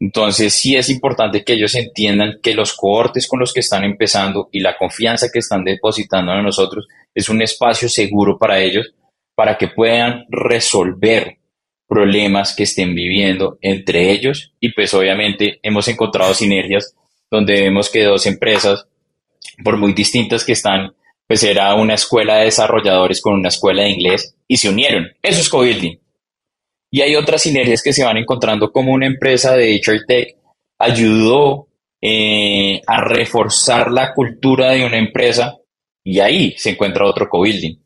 [0.01, 4.49] Entonces, sí es importante que ellos entiendan que los cohortes con los que están empezando
[4.53, 8.93] y la confianza que están depositando en nosotros es un espacio seguro para ellos,
[9.35, 11.39] para que puedan resolver
[11.87, 16.95] problemas que estén viviendo entre ellos y pues obviamente hemos encontrado sinergias
[17.31, 18.87] donde vemos que dos empresas,
[19.63, 20.95] por muy distintas que están,
[21.27, 25.07] pues era una escuela de desarrolladores con una escuela de inglés y se unieron.
[25.23, 25.99] Eso es co-building.
[26.91, 30.37] Y hay otras sinergias que se van encontrando como una empresa de HR Tech
[30.79, 31.69] ayudó
[32.01, 35.57] eh, a reforzar la cultura de una empresa
[36.05, 37.77] y ahí se encuentra otro co-building.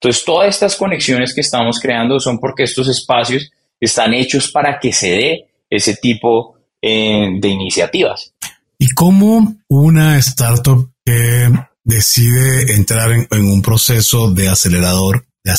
[0.00, 4.92] Entonces, todas estas conexiones que estamos creando son porque estos espacios están hechos para que
[4.92, 8.34] se dé ese tipo eh, de iniciativas.
[8.78, 11.48] ¿Y cómo una startup que
[11.88, 15.52] decide entrar en, un proceso de acelerador, de,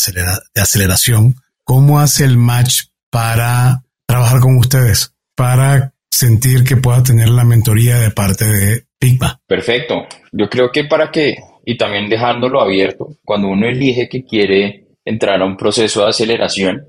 [0.53, 7.29] de aceleración, cómo hace el match para trabajar con ustedes, para sentir que pueda tener
[7.29, 9.41] la mentoría de parte de Pigma?
[9.47, 10.05] Perfecto.
[10.31, 15.41] Yo creo que para que, y también dejándolo abierto, cuando uno elige que quiere entrar
[15.41, 16.85] a un proceso de aceleración,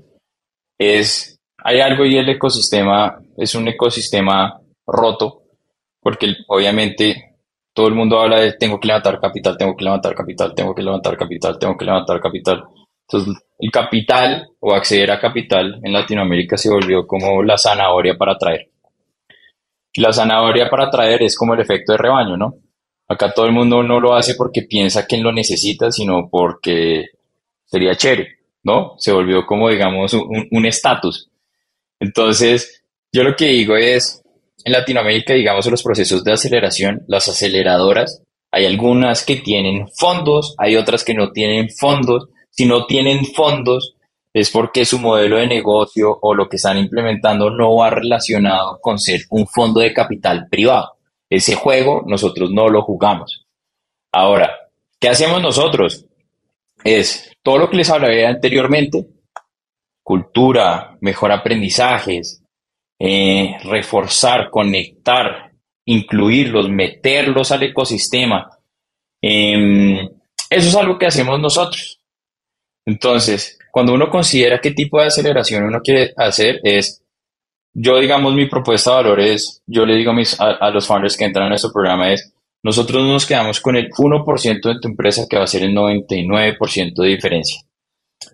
[0.77, 5.41] es, hay algo y el ecosistema es un ecosistema roto,
[5.99, 7.30] porque obviamente
[7.73, 10.81] todo el mundo habla de tengo que levantar capital, tengo que levantar capital, tengo que
[10.81, 12.63] levantar capital, tengo que levantar capital.
[13.07, 18.33] Entonces, el capital o acceder a capital en Latinoamérica se volvió como la zanahoria para
[18.33, 18.69] atraer.
[19.95, 22.55] La zanahoria para atraer es como el efecto de rebaño, ¿no?
[23.07, 27.07] Acá todo el mundo no lo hace porque piensa que lo necesita, sino porque
[27.65, 28.41] sería chévere.
[28.63, 28.95] ¿no?
[28.97, 31.29] Se volvió como, digamos, un estatus.
[31.99, 34.20] Entonces, yo lo que digo es,
[34.65, 40.75] en Latinoamérica, digamos, los procesos de aceleración, las aceleradoras, hay algunas que tienen fondos, hay
[40.75, 42.27] otras que no tienen fondos.
[42.49, 43.95] Si no tienen fondos,
[44.33, 48.99] es porque su modelo de negocio o lo que están implementando no va relacionado con
[48.99, 50.97] ser un fondo de capital privado.
[51.29, 53.45] Ese juego nosotros no lo jugamos.
[54.11, 54.51] Ahora,
[54.99, 56.05] ¿qué hacemos nosotros?
[56.83, 59.07] Es todo lo que les hablé anteriormente,
[60.03, 62.40] cultura, mejor aprendizajes,
[63.03, 65.53] eh, reforzar, conectar,
[65.85, 68.47] incluirlos, meterlos al ecosistema.
[69.19, 69.97] Em,
[70.49, 71.99] eso es algo que hacemos nosotros.
[72.85, 77.03] Entonces, cuando uno considera qué tipo de aceleración uno quiere hacer, es,
[77.73, 81.25] yo digamos, mi propuesta de valor es, yo le digo a, a, los founders que
[81.25, 82.31] entran a nuestro programa es,
[82.63, 86.93] nosotros nos quedamos con el 1% de tu empresa que va a ser el 99%
[87.01, 87.61] de diferencia.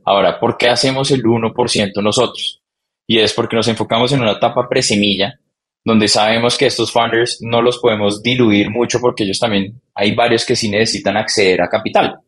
[0.03, 2.61] Ahora, ¿por qué hacemos el 1% nosotros?
[3.07, 5.39] Y es porque nos enfocamos en una etapa presemilla,
[5.83, 10.45] donde sabemos que estos founders no los podemos diluir mucho porque ellos también, hay varios
[10.45, 12.19] que sí necesitan acceder a capital.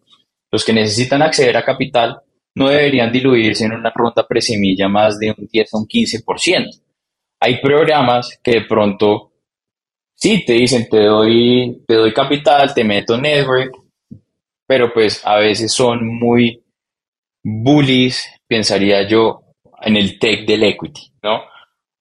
[0.52, 2.22] Los que necesitan acceder a capital
[2.56, 6.82] no deberían diluirse en una ronda presemilla más de un 10 o un 15%.
[7.42, 9.30] Hay programas que de pronto
[10.20, 13.74] sí, te dicen, te doy, te doy capital, te meto network,
[14.68, 16.64] pero pues a veces son muy
[17.44, 19.44] bullies, pensaría yo,
[19.82, 21.42] en el tech del equity, ¿no?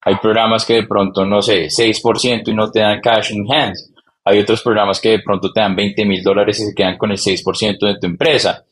[0.00, 3.92] Hay programas que de pronto, no sé, 6% y no te dan cash in hands.
[4.24, 7.10] Hay otros programas que de pronto te dan 20 mil dólares y se quedan con
[7.10, 8.64] el 6% de tu empresa.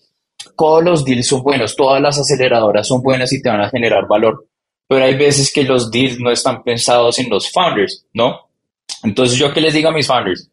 [0.56, 4.06] Todos los deals son buenos, todas las aceleradoras son buenas y te van a generar
[4.06, 4.46] valor,
[4.86, 8.48] pero hay veces que los deals no están pensados en los founders, ¿no?
[9.02, 10.50] Entonces, ¿yo qué les digo a mis founders?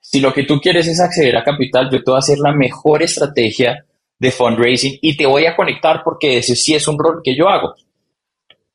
[0.00, 2.52] Si lo que tú quieres es acceder a capital, yo te voy a hacer la
[2.52, 3.84] mejor estrategia
[4.24, 7.48] de fundraising y te voy a conectar porque ese sí es un rol que yo
[7.48, 7.74] hago.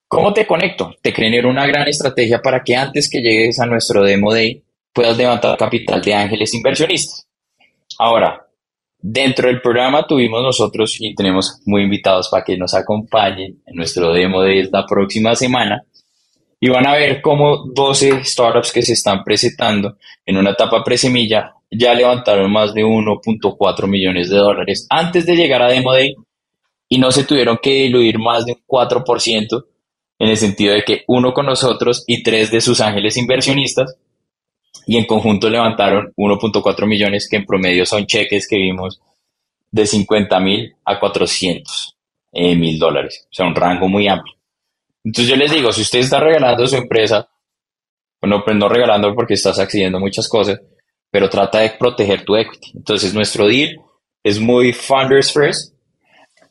[0.07, 0.95] ¿Cómo te conecto?
[1.01, 5.17] Te creer una gran estrategia para que antes que llegues a nuestro Demo Day puedas
[5.17, 7.27] levantar capital de ángeles inversionistas.
[7.97, 8.47] Ahora,
[8.99, 14.13] dentro del programa tuvimos nosotros y tenemos muy invitados para que nos acompañen en nuestro
[14.13, 15.83] Demo Day la próxima semana
[16.59, 21.53] y van a ver cómo 12 startups que se están presentando en una etapa presemilla
[21.71, 26.15] ya levantaron más de 1.4 millones de dólares antes de llegar a Demo Day
[26.89, 29.65] y no se tuvieron que diluir más de un 4%
[30.19, 33.95] en el sentido de que uno con nosotros y tres de sus ángeles inversionistas
[34.85, 38.99] y en conjunto levantaron 1.4 millones que en promedio son cheques que vimos
[39.71, 41.95] de 50 mil a 400
[42.33, 43.27] eh, mil dólares.
[43.31, 44.38] O sea, un rango muy amplio.
[45.09, 47.27] Entonces yo les digo, si usted está regalando su empresa,
[48.21, 50.61] bueno, pues no regalando porque estás accediendo muchas cosas,
[51.09, 52.73] pero trata de proteger tu equity.
[52.75, 53.75] Entonces nuestro deal
[54.23, 55.73] es muy funders first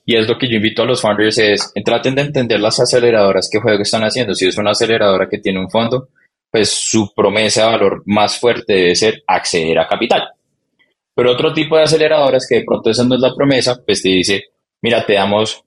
[0.04, 3.48] y es lo que yo invito a los founders es, traten de entender las aceleradoras
[3.48, 4.34] que juego están haciendo.
[4.34, 6.08] Si es una aceleradora que tiene un fondo,
[6.50, 10.30] pues su promesa de valor más fuerte debe ser acceder a capital.
[11.14, 14.08] Pero otro tipo de aceleradoras que de pronto esa no es la promesa, pues te
[14.08, 14.46] dice,
[14.82, 15.62] mira, te damos,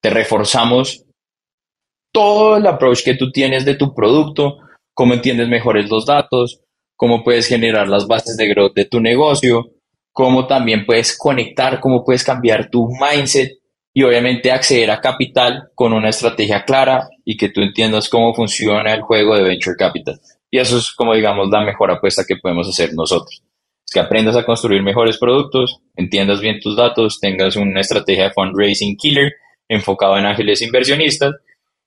[0.00, 1.04] te reforzamos
[2.12, 4.58] todo el approach que tú tienes de tu producto,
[4.94, 6.60] cómo entiendes mejores los datos,
[6.96, 9.70] cómo puedes generar las bases de growth de tu negocio,
[10.12, 13.58] cómo también puedes conectar, cómo puedes cambiar tu mindset
[13.94, 18.92] y obviamente acceder a capital con una estrategia clara y que tú entiendas cómo funciona
[18.92, 20.20] el juego de Venture Capital.
[20.50, 23.42] Y eso es como digamos la mejor apuesta que podemos hacer nosotros.
[23.86, 28.30] Es que aprendas a construir mejores productos, entiendas bien tus datos, tengas una estrategia de
[28.30, 29.32] fundraising killer
[29.68, 31.34] enfocado en ángeles inversionistas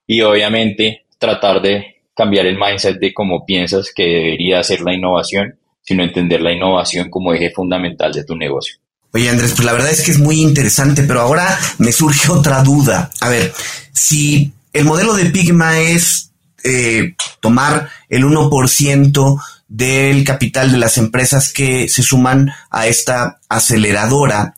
[0.08, 5.58] y obviamente tratar de cambiar el mindset de cómo piensas que debería ser la innovación,
[5.82, 8.78] sino entender la innovación como eje fundamental de tu negocio.
[9.14, 12.64] Oye Andrés, pues la verdad es que es muy interesante, pero ahora me surge otra
[12.64, 13.12] duda.
[13.22, 13.54] A ver,
[13.94, 16.32] si el modelo de Pigma es
[16.64, 24.55] eh, tomar el 1% del capital de las empresas que se suman a esta aceleradora,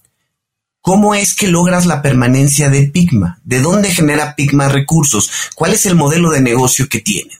[0.87, 3.41] ¿cómo es que logras la permanencia de Pigma?
[3.43, 5.49] ¿De dónde genera Pigma recursos?
[5.53, 7.31] ¿Cuál es el modelo de negocio que tiene?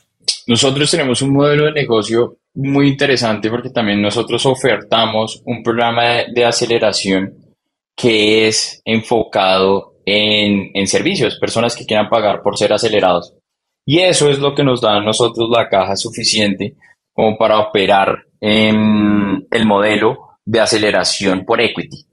[0.48, 6.44] Nosotros tenemos un modelo de negocio muy interesante porque también nosotros ofertamos un programa de,
[6.44, 7.36] aceleración
[7.96, 13.34] que es enfocado en, en, servicios, personas que quieran pagar por ser acelerados.
[13.86, 16.76] Y eso es lo que nos da a nosotros la caja suficiente
[17.14, 22.08] como para operar en el modelo de aceleración por equity.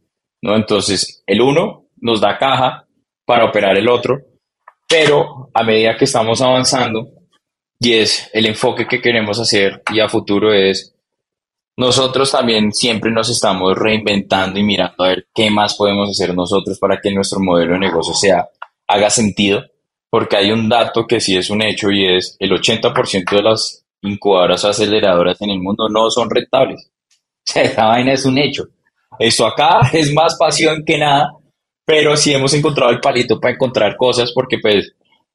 [0.45, 0.55] ¿No?
[0.55, 2.87] Entonces, el uno nos da caja
[3.25, 4.19] para operar el otro,
[4.87, 7.09] pero a medida que estamos avanzando,
[7.81, 10.95] y es el enfoque que queremos hacer y a futuro es
[11.77, 16.79] nosotros también siempre nos estamos reinventando y mirando a ver qué más podemos hacer nosotros
[16.79, 18.49] para que nuestro modelo de negocio sea
[18.87, 19.65] haga sentido,
[20.11, 23.85] porque hay un dato que sí es un hecho y es el 80% de las
[24.03, 26.91] incubadoras aceleradoras en el mundo no son rentables.
[27.57, 28.69] O esa vaina es un hecho.
[29.19, 31.33] Esto acá es más pasión que nada,
[31.85, 34.93] pero sí hemos encontrado el palito para encontrar cosas porque pues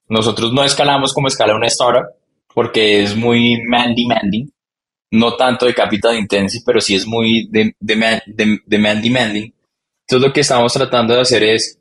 [0.07, 2.07] nosotros no escalamos como escala una startup,
[2.53, 4.49] porque es muy man demanding,
[5.11, 8.21] no tanto de capital intensive, pero sí es muy de, de, man,
[8.65, 9.53] demanding.
[10.01, 11.79] Entonces lo que estamos tratando de hacer es,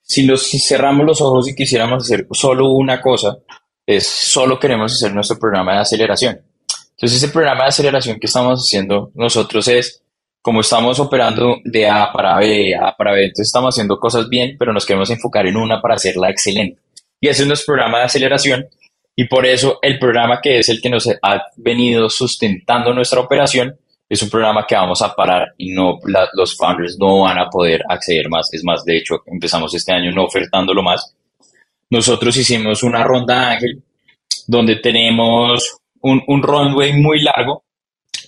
[0.00, 3.36] si, los, si cerramos los ojos y quisiéramos hacer solo una cosa,
[3.84, 6.40] es solo queremos hacer nuestro programa de aceleración.
[6.90, 10.02] Entonces ese programa de aceleración que estamos haciendo nosotros es,
[10.42, 14.56] como estamos operando de A para B, A para B, entonces estamos haciendo cosas bien,
[14.58, 16.80] pero nos queremos enfocar en una para hacerla excelente.
[17.20, 18.66] Y ese es nuestro programa de aceleración
[19.14, 23.76] y por eso el programa que es el que nos ha venido sustentando nuestra operación
[24.08, 26.00] es un programa que vamos a parar y no
[26.32, 28.52] los founders no van a poder acceder más.
[28.52, 31.14] Es más, de hecho, empezamos este año no ofertándolo más.
[31.90, 33.82] Nosotros hicimos una ronda ángel
[34.46, 37.62] donde tenemos un, un runway muy largo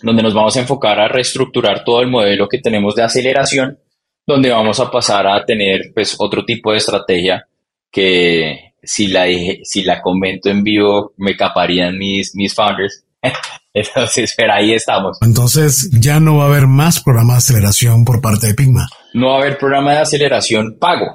[0.02, 3.78] donde nos vamos a enfocar a reestructurar todo el modelo que tenemos de aceleración,
[4.26, 7.46] donde vamos a pasar a tener pues otro tipo de estrategia
[7.90, 9.26] que si la,
[9.62, 13.04] si la comento en vivo, me caparían mis, mis founders.
[13.74, 15.18] Entonces, pero ahí estamos.
[15.22, 18.86] Entonces, ya no va a haber más programa de aceleración por parte de Pigma.
[19.14, 21.06] No va a haber programa de aceleración pago,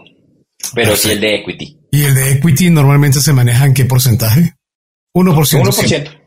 [0.73, 1.79] pero sí el de equity.
[1.91, 4.53] ¿Y el de equity normalmente se maneja en qué porcentaje?
[5.13, 5.33] 1%.
[5.33, 6.21] 1%.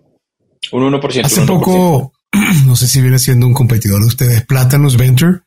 [0.72, 1.24] Un 1%.
[1.24, 2.12] Hace poco,
[2.66, 5.42] no sé si viene siendo un competidor de ustedes, Platanus Venture,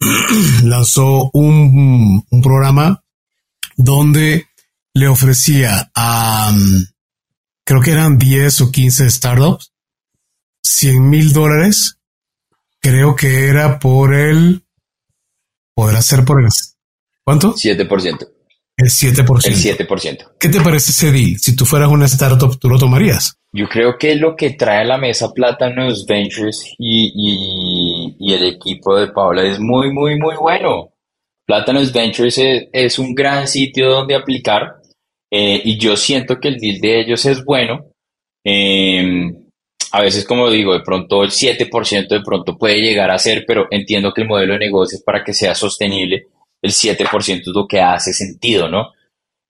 [0.64, 3.02] lanzó un, programa
[3.76, 4.46] donde
[4.94, 6.84] le ofrecía a, mm,
[7.64, 9.72] creo que eran 10 o 15 startups,
[10.62, 11.96] 100 mil dólares.
[12.82, 14.64] Creo que era por el,
[15.74, 16.48] podrá ser por el,
[17.24, 17.54] ¿cuánto?
[17.54, 18.39] 7%.
[18.80, 19.46] El 7%.
[19.46, 20.30] El 7%.
[20.38, 21.38] ¿Qué te parece ese deal?
[21.38, 23.36] Si tú fueras una startup, ¿tú lo tomarías?
[23.52, 28.44] Yo creo que lo que trae a la mesa Plátanos Ventures y, y, y el
[28.44, 30.92] equipo de Paula es muy, muy, muy bueno.
[31.46, 34.76] Plátanos Ventures es, es, un gran sitio donde aplicar
[35.30, 37.86] eh, y yo siento que el deal de ellos es bueno.
[38.44, 39.34] Em,
[39.92, 43.66] a veces, como digo, de pronto el 7% de pronto puede llegar a ser, pero
[43.70, 46.28] entiendo que el modelo de negocios para que sea sostenible,
[46.62, 48.92] el 7% es lo que hace sentido, ¿no?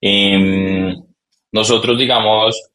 [0.00, 0.94] Em,
[1.52, 2.70] nosotros, digamos,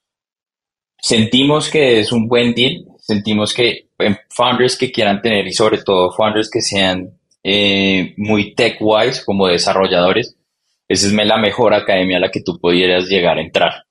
[0.99, 5.81] sentimos que es un buen deal, sentimos que en founders que quieran tener y sobre
[5.83, 10.35] todo founders que sean eh, muy tech-wise como desarrolladores,
[10.87, 13.85] esa es la mejor academia a la que tú pudieras llegar a entrar.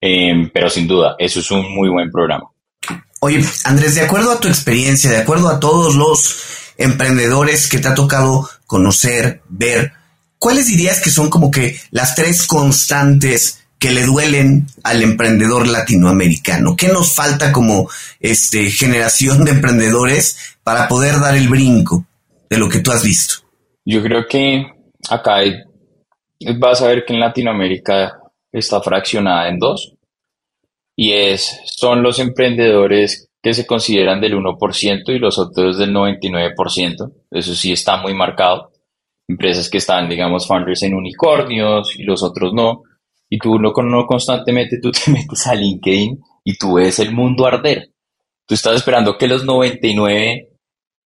[0.00, 2.50] Em, pero sin duda, eso es un muy buen programa.
[3.20, 7.88] Oye, Andrés, de acuerdo a tu experiencia, de acuerdo a todos los emprendedores que te
[7.88, 9.90] ha tocado conocer, ver,
[10.38, 16.76] ¿cuáles dirías que son como que las tres constantes que le duelen al emprendedor latinoamericano?
[16.76, 17.90] ¿Qué nos falta como
[18.20, 22.06] este, generación de emprendedores para poder dar el brinco
[22.48, 23.42] de lo que tú has visto?
[23.84, 24.64] Yo creo que
[25.08, 25.54] acá hay,
[26.56, 28.20] vas a ver que en Latinoamérica
[28.52, 29.94] está fraccionada en dos
[30.94, 37.12] y es, son los emprendedores que se consideran del 1% y los otros del 99%.
[37.30, 38.72] Eso sí está muy marcado.
[39.28, 42.82] Empresas que están, digamos, founders en unicornios y los otros no.
[43.30, 47.46] Y tú no, no constantemente tú te metes a LinkedIn y tú ves el mundo
[47.46, 47.90] arder.
[48.46, 50.48] Tú estás esperando que los 99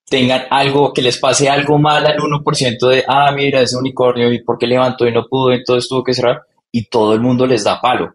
[0.08, 4.42] tengan algo, que les pase algo mal al 1% de, ah, mira, ese unicornio, ¿y
[4.42, 5.52] por qué levantó y no pudo?
[5.52, 8.14] Entonces tuvo que cerrar y todo el mundo les da palo.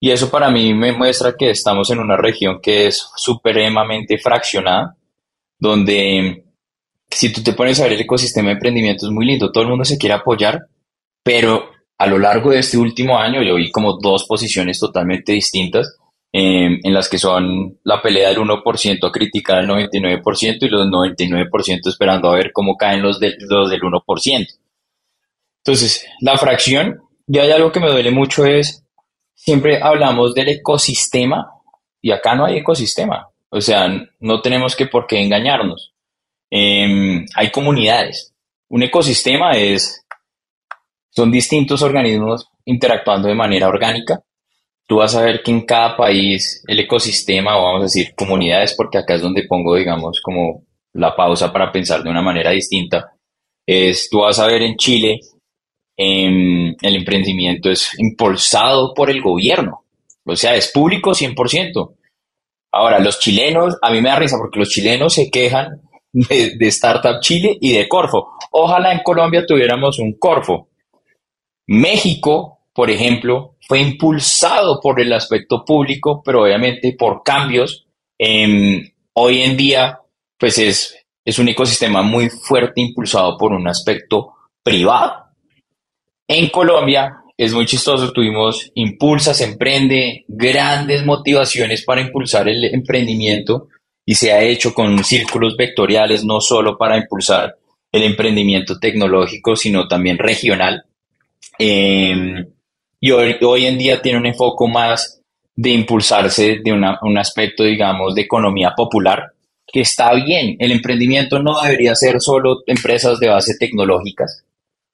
[0.00, 4.96] Y eso para mí me muestra que estamos en una región que es supremamente fraccionada,
[5.58, 6.44] donde
[7.10, 9.70] si tú te pones a ver el ecosistema de emprendimiento es muy lindo, todo el
[9.70, 10.66] mundo se quiere apoyar,
[11.22, 15.96] pero a lo largo de este último año yo vi como dos posiciones totalmente distintas
[16.30, 20.86] em, en las que son la pelea del 1% a criticar al 99% y los
[20.86, 24.46] 99% esperando a ver cómo caen los, los del 1%.
[25.64, 28.84] Entonces, la fracción y hay algo que me duele mucho es,
[29.48, 31.50] siempre hablamos del ecosistema
[32.02, 33.30] y acá no hay ecosistema.
[33.48, 33.88] O sea,
[34.20, 35.94] no tenemos que por qué engañarnos.
[36.50, 38.34] Em, hay comunidades.
[38.68, 40.04] Un ecosistema es,
[41.08, 44.20] son distintos organismos interactuando de manera orgánica.
[44.86, 48.98] Tú vas a ver que en cada país el ecosistema, vamos a decir comunidades, porque
[48.98, 53.12] acá es donde pongo, digamos, como la pausa para pensar de una manera distinta,
[53.64, 55.20] es, tú vas a ver en Chile
[55.98, 59.84] el emprendimiento es impulsado por el gobierno,
[60.24, 61.94] o sea, es público 100%.
[62.70, 65.80] Ahora, los chilenos, a mí me da risa porque los chilenos se quejan
[66.12, 68.28] de, Startup Chile y de Corfo.
[68.50, 70.68] Ojalá en Colombia tuviéramos un Corfo.
[71.66, 77.86] México, por ejemplo, fue impulsado por el aspecto público, pero obviamente por cambios.
[78.18, 80.00] hoy en día,
[80.38, 85.27] pues es, es un ecosistema muy fuerte impulsado por un aspecto privado.
[86.30, 93.68] En Colombia es muy chistoso, tuvimos Impulsas, Emprende, grandes motivaciones para impulsar el emprendimiento
[94.04, 97.56] y se ha hecho con círculos vectoriales, no solo para impulsar
[97.90, 100.84] el emprendimiento tecnológico, sino también regional.
[101.58, 102.46] Em,
[103.00, 105.22] y hoy, en día tiene un enfoque más
[105.56, 109.32] de impulsarse de un aspecto, digamos, de economía popular,
[109.66, 110.56] que está bien.
[110.58, 114.44] El emprendimiento no debería ser solo empresas de base tecnológicas,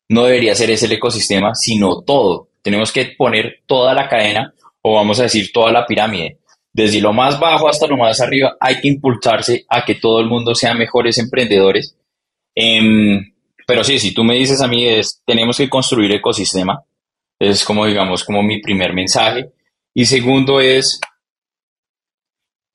[0.08, 2.48] no debería ser ese el ecosistema, sino todo.
[2.62, 6.38] Tenemos que poner toda la cadena, o vamos a decir toda la pirámide.
[6.72, 10.26] Desde lo más bajo hasta lo más arriba, hay que impulsarse a que todo el
[10.26, 11.96] mundo sea mejores emprendedores.
[12.54, 13.32] Em,
[13.66, 16.82] pero sí, si tú me dices a mí, es, tenemos que construir ecosistema.
[17.38, 19.52] Es como, digamos, como mi primer mensaje.
[19.94, 21.00] Y segundo es,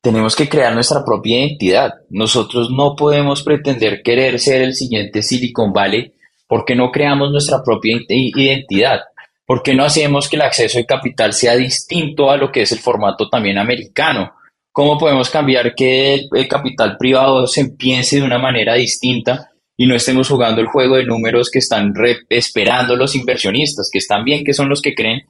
[0.01, 1.93] tenemos que crear nuestra propia identidad.
[2.09, 6.13] Nosotros no podemos pretender querer ser el siguiente Silicon Valley
[6.49, 9.01] ¿Por qué no creamos nuestra propia identidad?
[9.45, 12.71] ¿Por qué no hacemos que el acceso de capital sea distinto a lo que es
[12.71, 14.33] el formato también americano?
[14.71, 19.95] ¿Cómo podemos cambiar que el, capital privado se piense de una manera distinta y no
[19.95, 21.93] estemos jugando el juego de números que están
[22.29, 25.21] esperando los inversionistas, que están bien, que son los que creen?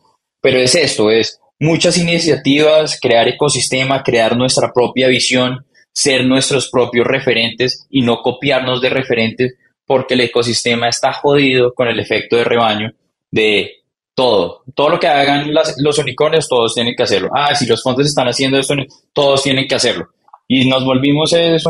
[0.41, 7.05] Pero es esto, es muchas iniciativas, crear ecosistema, crear nuestra propia visión, ser nuestros propios
[7.05, 9.55] referentes y no copiarnos de referentes
[9.89, 12.91] porque el ecosistema está jodido con el efecto de rebaño
[13.31, 13.71] de
[14.13, 14.61] todo.
[14.75, 17.31] Todo lo que hagan los unicornios, todos tienen que hacerlo.
[17.35, 18.75] Ah, si los fondos están haciendo esto,
[19.13, 20.09] todos tienen que hacerlo.
[20.47, 21.63] Y nos volvimos es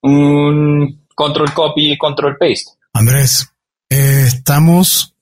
[0.00, 2.70] un, control copy y control paste.
[2.94, 3.46] Andrés,
[3.90, 5.14] eh, estamos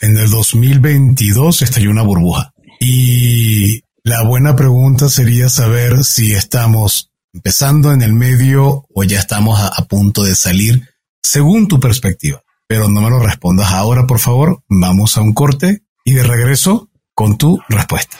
[0.00, 2.54] en el 2022 estalló una burbuja.
[2.78, 9.60] Y la buena pregunta sería saber si estamos empezando en el medio o ya estamos
[9.60, 10.88] a punto de salir
[11.22, 12.42] según tu perspectiva.
[12.66, 14.62] Pero no me lo respondas ahora, por favor.
[14.68, 18.16] Vamos a un corte y de regreso con tu respuesta.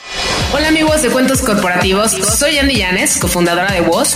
[0.53, 4.15] Hola amigos de Cuentos Corporativos, soy Andy Llanes, cofundadora de Voz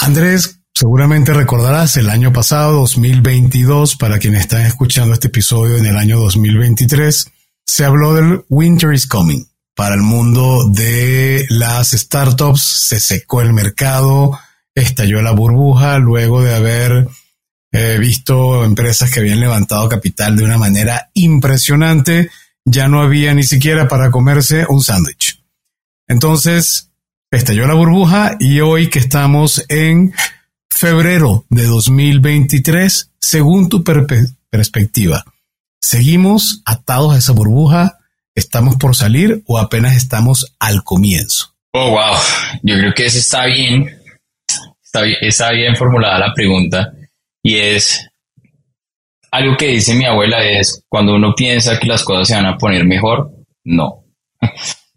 [0.00, 5.98] Andrés, seguramente recordarás el año pasado, 2022, para quienes están escuchando este episodio en el
[5.98, 7.30] año 2023,
[7.66, 9.44] se habló del Winter is Coming.
[9.74, 14.38] Para el mundo de las startups se secó el mercado,
[14.74, 17.06] estalló la burbuja luego de haber
[17.72, 22.30] eh, visto empresas que habían levantado capital de una manera impresionante,
[22.64, 25.44] ya no había ni siquiera para comerse un sándwich.
[26.08, 26.93] Entonces,
[27.36, 30.12] estalló la burbuja y hoy que estamos en
[30.70, 35.24] febrero de 2023, según tu perspectiva,
[35.80, 37.98] ¿seguimos atados a esa burbuja?
[38.34, 41.54] ¿Estamos por salir o apenas estamos al comienzo?
[41.72, 42.16] Oh, wow.
[42.62, 44.00] Yo creo que eso está bien.
[44.82, 45.18] Está bien,
[45.54, 46.92] bien formulada la pregunta.
[47.42, 48.08] Y es
[49.30, 52.56] algo que dice mi abuela es cuando uno piensa que las cosas se van a
[52.56, 53.32] poner mejor,
[53.64, 54.04] no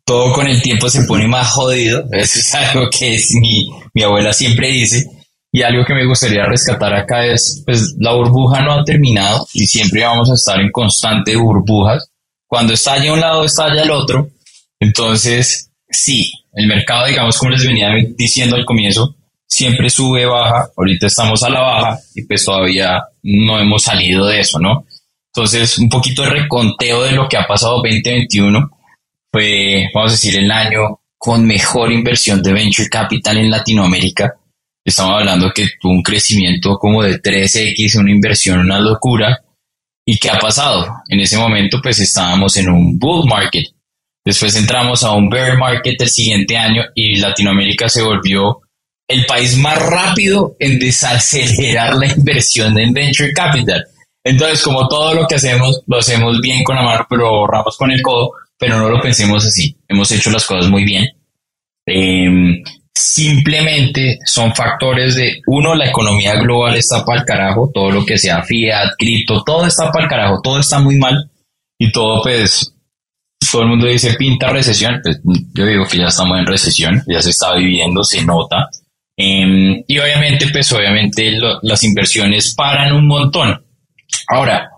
[0.07, 2.05] todo con el tiempo se pone más jodido.
[2.13, 5.05] Eso es algo que mi, mi abuela siempre dice.
[5.51, 9.67] Y algo que me gustaría rescatar acá es, pues la burbuja no ha terminado y
[9.67, 12.09] siempre vamos a estar en constante burbujas.
[12.47, 14.29] Cuando estalla un lado, estalla el otro.
[14.79, 19.13] Entonces, sí, el mercado, digamos, como les venía diciendo al comienzo,
[19.45, 20.69] siempre sube, baja.
[20.77, 24.85] Ahorita estamos a la baja y pues todavía no hemos salido de eso, ¿no?
[25.35, 28.76] Entonces, un poquito de reconteo de lo que ha pasado 2021
[29.31, 34.35] fue, vamos a decir, el año con mejor inversión de venture capital en Latinoamérica.
[34.85, 39.41] Estamos hablando que tuvo un crecimiento como de 3x, una inversión, una locura.
[40.05, 40.87] ¿Y qué ha pasado?
[41.09, 43.65] En ese momento pues estábamos en un bull market.
[44.23, 48.61] Después entramos a un bear market el siguiente año y Latinoamérica se volvió
[49.07, 53.85] el país más rápido en desacelerar la inversión en venture capital.
[54.23, 57.89] Entonces, como todo lo que hacemos, lo hacemos bien con la mano, pero ahorramos con
[57.91, 59.77] el codo, pero no lo pensemos así.
[59.87, 61.07] Hemos hecho las cosas muy bien.
[61.85, 68.05] Em, simplemente son factores de, uno, la economía global está para el carajo, todo lo
[68.05, 71.29] que sea fiat, cripto, todo está para el carajo, todo está muy mal
[71.79, 72.73] y todo pues,
[73.51, 75.21] todo el mundo dice pinta recesión, pues
[75.53, 78.69] yo digo que ya estamos en recesión, ya se está viviendo, se nota.
[79.15, 81.31] Em, y obviamente, pues obviamente
[81.61, 83.63] las inversiones paran un montón.
[84.27, 84.69] Ahora,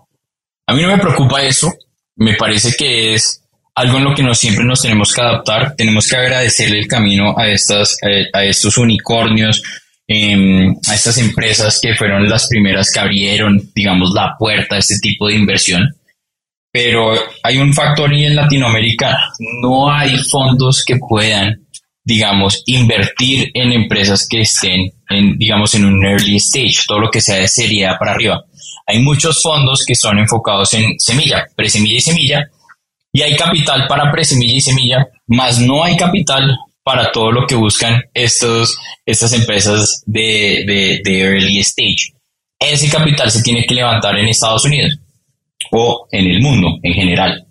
[0.66, 1.72] a mí no me preocupa eso,
[2.16, 3.39] me parece que es
[3.74, 7.34] algo en lo que nos, siempre nos tenemos que adaptar, tenemos que agradecerle el camino
[7.36, 7.96] a, estas,
[8.32, 9.62] a, estos unicornios,
[10.06, 14.98] em, a estas empresas que fueron las primeras que abrieron, digamos, la puerta a este
[14.98, 15.88] tipo de inversión.
[16.72, 19.18] Pero hay un factor y en Latinoamérica
[19.62, 21.66] no hay fondos que puedan,
[22.04, 27.20] digamos, invertir en empresas que estén, en, digamos, en un early stage, todo lo que
[27.20, 28.44] sea de seriedad para arriba.
[28.86, 32.50] Hay muchos fondos que son enfocados en semilla, presemilla y semilla,
[33.12, 37.54] y hay capital para presemilla y semilla, más no hay capital para todo lo que
[37.54, 42.14] buscan estos, estas empresas de, de, early stage.
[42.58, 44.98] Ese capital se tiene que levantar en Estados Unidos
[45.72, 47.46] o en el mundo en general.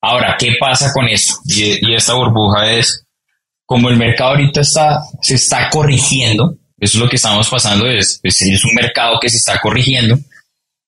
[0.00, 1.34] Ahora, ¿qué pasa con esto?
[1.46, 3.04] Y, esta burbuja es,
[3.66, 8.20] como el mercado ahorita está, se está corrigiendo, eso es lo que estamos pasando, es,
[8.22, 10.16] pues, es un mercado que se está corrigiendo,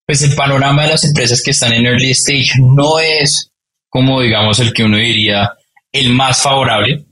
[0.07, 3.51] pues el panorama de las empresas que están en early stage no es
[3.91, 5.51] como digamos el que uno diría
[5.93, 7.05] el más favorable,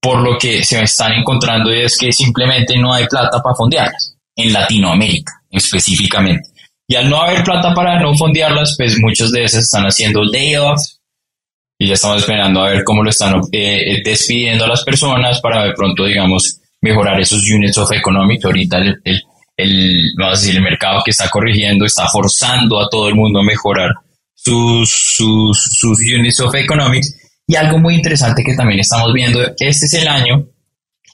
[0.00, 4.52] por lo que se están encontrando es que simplemente no hay plata para fondearlas, en
[4.52, 6.48] Latinoamérica específicamente.
[6.88, 11.00] Y al no haber plata para no fondearlas, pues muchas de esas están haciendo layoffs
[11.78, 15.64] y ya estamos esperando a ver cómo lo están eh, despidiendo a las personas para
[15.64, 18.44] de pronto, digamos, mejorar esos units of economics.
[18.44, 19.22] Ahorita el, el,
[19.56, 23.40] el, vamos a decir, el mercado que está corrigiendo está forzando a todo el mundo
[23.40, 23.90] a mejorar
[24.44, 27.16] sus, sus, sus units of economics.
[27.46, 30.48] Y algo muy interesante que también estamos viendo, este es el año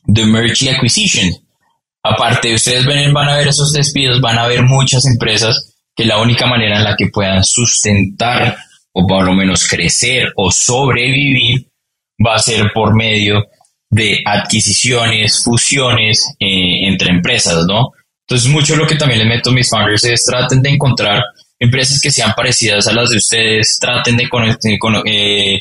[0.04, 1.30] de merge acquisition.
[2.02, 6.20] Aparte, ustedes ven, van a ver esos despidos, van a ver muchas empresas que la
[6.20, 8.56] única manera en la que puedan sustentar
[8.92, 11.66] o por lo menos crecer o sobrevivir
[12.24, 13.44] va a ser por medio
[13.90, 17.90] de adquisiciones, fusiones eh, entre empresas, ¿no?
[18.26, 21.22] Entonces, mucho lo que también les meto a mis founders es traten de encontrar
[21.58, 24.28] empresas que sean parecidas a las de ustedes, traten de
[25.04, 25.60] eh,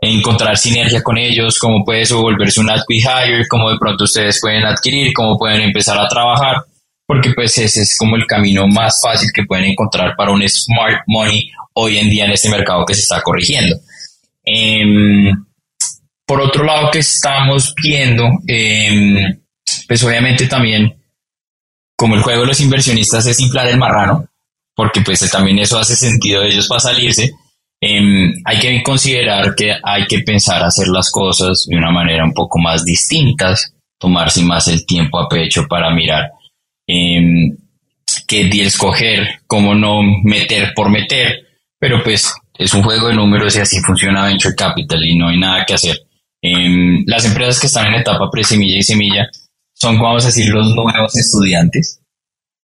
[0.00, 4.64] encontrar sinergia con ellos, cómo puede eso volverse un hire, cómo de pronto ustedes pueden
[4.64, 6.56] adquirir, cómo pueden empezar a trabajar,
[7.06, 11.02] porque pues ese es como el camino más fácil que pueden encontrar para un smart
[11.06, 13.76] money hoy en día en este mercado que se está corrigiendo.
[14.44, 15.30] Em,
[16.24, 19.40] por otro lado que estamos viendo, em,
[19.86, 20.94] pues obviamente también
[21.96, 24.28] como el juego de los inversionistas es inflar el marrano,
[24.76, 27.32] porque pues también eso hace sentido de ellos para salirse,
[27.80, 32.34] em, hay que considerar que hay que pensar hacer las cosas de una manera un
[32.34, 36.30] poco más distintas, tomarse más el tiempo a pecho para mirar
[36.86, 37.50] eh,
[38.28, 41.46] que de escoger cómo no meter por meter,
[41.78, 45.38] pero pues es un juego de números y así funciona Venture Capital y no hay
[45.38, 45.98] nada que hacer.
[46.42, 49.28] Em, las empresas que están en etapa pre-semilla y semilla
[49.72, 52.00] son, vamos a decir, los nuevos estudiantes.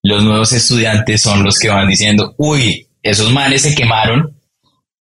[0.02, 4.36] Los nuevos estudiantes son los que van diciendo, uy, esos manes se quemaron,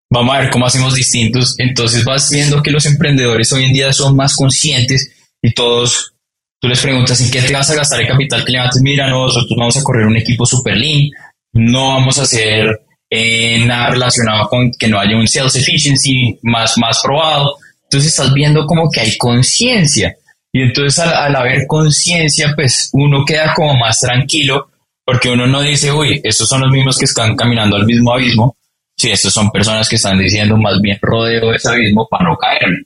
[0.10, 1.56] vamos a ver cómo hacemos distintos.
[1.58, 6.14] Entonces vas viendo que los emprendedores hoy en día son más conscientes y todos,
[6.60, 8.82] tú les preguntas, ¿en qué te vas a gastar el capital que levantes?
[8.82, 11.10] Mira, nosotros vamos a correr un equipo super lean,
[11.54, 16.78] no vamos a hacer eh, nada relacionado con que no haya un sales efficiency más,
[16.78, 17.56] más probado.
[17.84, 20.16] Entonces estás viendo como que hay conciencia.
[20.52, 24.69] Y entonces al, haber conciencia, pues uno queda como más tranquilo
[25.12, 28.56] porque uno no dice, uy, estos son los mismos que están caminando al mismo abismo.
[28.96, 32.38] Sí, estos son personas que están diciendo más bien rodeo de ese abismo para no
[32.38, 32.86] caer.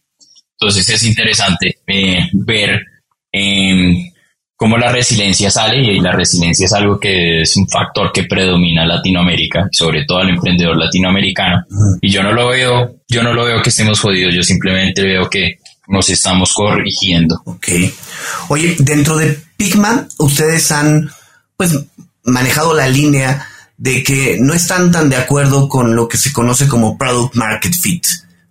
[0.57, 2.81] Entonces es interesante eh, ver
[3.29, 4.09] eh,
[4.55, 8.85] cómo la resiliencia sale y la resiliencia es algo que es un factor que predomina
[8.85, 11.65] Latinoamérica, sobre todo al emprendedor latinoamericano.
[11.99, 15.29] Y yo no lo veo, yo no lo veo que estemos jodidos, yo simplemente veo
[15.29, 15.57] que
[15.89, 17.41] nos estamos corrigiendo.
[17.43, 17.67] Ok.
[18.47, 21.11] Oye, dentro de Pigma, ustedes han
[21.57, 21.85] pues
[22.23, 23.47] manejado la línea
[23.77, 27.73] de que no están tan de acuerdo con lo que se conoce como product market
[27.73, 28.05] fit.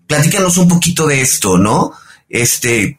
[0.07, 1.93] Platícanos un poquito de esto, ¿no?
[2.29, 2.99] Este, eh,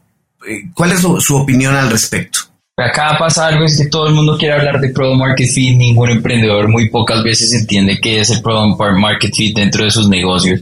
[0.74, 2.40] ¿cuál es su, opinión al respecto?
[2.76, 6.10] Acá pasa algo, es que todo el mundo quiere hablar de Product Market Fit, ningún
[6.10, 10.62] emprendedor muy pocas veces entiende qué es el Product Market Fit dentro de sus negocios.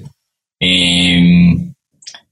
[0.60, 1.72] Eh,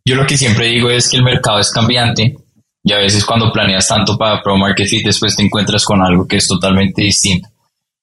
[0.03, 2.35] yo lo que siempre digo es que el mercado es cambiante
[2.83, 6.27] y a veces cuando planeas tanto para Pro Market Fit después te encuentras con algo
[6.27, 7.47] que es totalmente distinto.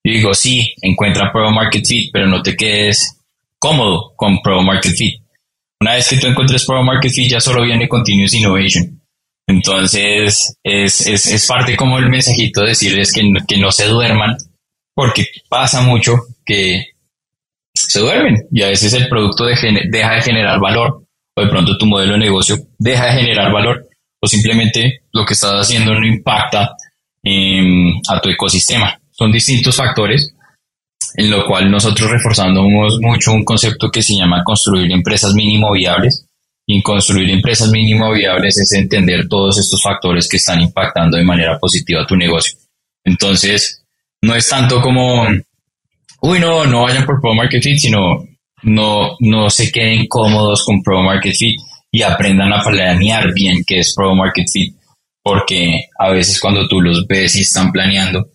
[0.07, 3.25] Yo digo, sí, encuentra Pro Market Fit, pero no te quedes
[3.59, 5.21] cómodo con Pro Market Fit.
[5.81, 9.03] Una vez que tú encuentres Pro Market Fit ya solo viene Continuous Innovation.
[9.49, 14.37] Entonces es, es, es parte como el mensajito de decirles que, que no se duerman
[14.95, 16.85] porque pasa mucho que
[17.75, 21.03] se duermen y a veces el producto deja de generar valor
[21.35, 23.89] o de pronto tu modelo de negocio deja de generar valor
[24.21, 26.77] o simplemente lo que estás haciendo no impacta
[27.25, 28.97] em, a tu ecosistema.
[29.17, 30.35] Son distintos factores
[31.15, 36.27] en lo cual nosotros reforzamos mucho un concepto que se llama construir empresas mínimo viables.
[36.69, 41.59] Y construir empresas mínimo viables es entender todos estos factores que están impactando de manera
[41.61, 42.59] positiva a tu negocio.
[43.05, 43.85] Entonces,
[44.21, 45.29] no es tanto como,
[46.23, 48.27] uy, no, no vayan por Pro Market Fit, sino
[48.65, 51.61] no, no se queden cómodos con Pro Market Fit
[51.93, 54.75] y aprendan a planear bien qué es Pro Market Fit,
[55.23, 58.31] porque a veces cuando tú los ves y están planeando,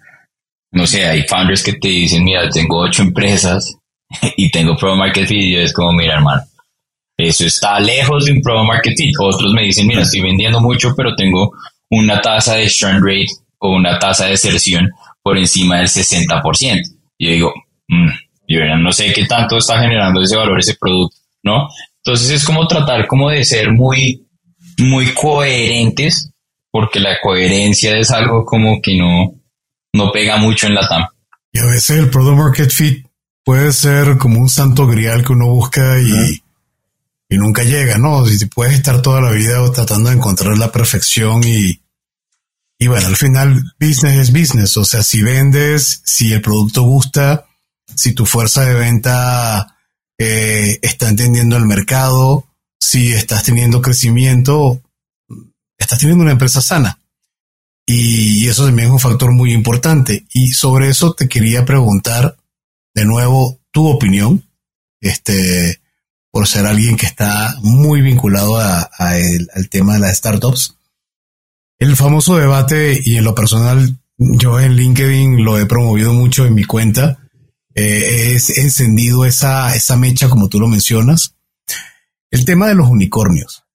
[0.72, 3.76] no sé, hay founders que te dicen, mira, tengo ocho empresas
[4.38, 6.42] y tengo Pro Market Fit y es como, mira, hermano,
[7.18, 8.96] eso está lejos de un Pro Market.
[9.20, 11.52] Otros me dicen, mira, estoy vendiendo mucho, pero tengo
[11.90, 13.28] una tasa de churn rate
[13.60, 14.90] o una tasa de deserción
[15.22, 16.82] por encima del 60%.
[17.18, 17.54] Y yo digo,
[17.88, 18.10] mmm,
[18.48, 21.68] yo no sé qué tanto está generando ese valor, ese producto, ¿no?
[22.04, 24.26] Entonces es como tratar como de ser muy,
[24.80, 26.32] muy coherentes,
[26.72, 29.36] porque la coherencia es algo como que no,
[29.94, 31.04] no pega mucho en la TAM.
[31.52, 33.06] Y a veces el Product Market Fit
[33.44, 36.42] puede ser como un santo grial que uno busca y,
[37.30, 38.26] y nunca llega, ¿no?
[38.26, 41.82] Si puedes estar toda la vida tratando de encontrar la perfección y,
[42.80, 47.46] y bueno, al final business es business, o sea, si vendes, si el producto gusta,
[47.96, 49.78] si tu fuerza de venta
[50.18, 52.48] eh, está entendiendo el mercado,
[52.80, 54.82] si estás teniendo crecimiento,
[55.78, 57.01] estás teniendo una empresa sana.
[57.94, 60.26] Y eso también es un factor muy importante.
[60.32, 62.38] Y sobre eso te quería preguntar
[62.96, 64.46] de nuevo tu opinión,
[65.02, 65.82] este,
[66.32, 70.78] por ser alguien que está muy vinculado al tema de las startups.
[71.80, 76.54] El famoso debate, y en lo personal, yo en LinkedIn lo he promovido mucho en
[76.54, 77.20] mi cuenta,
[77.76, 81.36] eh, es encendido esa, esa mecha, como tú lo mencionas.
[82.30, 83.66] El tema de los unicornios.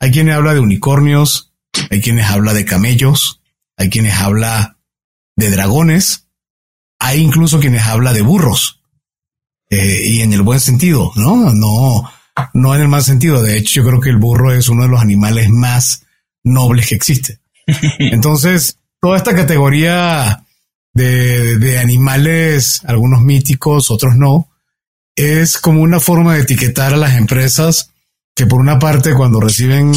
[0.00, 1.54] Hay quienes habla de unicornios,
[1.90, 3.37] hay quienes habla de camellos,
[3.78, 4.76] hay quienes habla
[5.36, 6.26] de dragones,
[6.98, 8.82] hay incluso quienes habla de burros.
[9.70, 11.54] Eh, y en el buen sentido, ¿no?
[11.54, 12.10] No,
[12.54, 13.42] no en el mal sentido.
[13.42, 16.02] De hecho, yo creo que el burro es uno de los animales más
[16.42, 17.40] nobles que existe.
[17.98, 20.44] Entonces, toda esta categoría
[20.92, 24.50] de, de animales, algunos míticos, otros no,
[25.18, 27.90] es como una forma de etiquetar a las empresas
[28.38, 29.92] que por una parte cuando reciben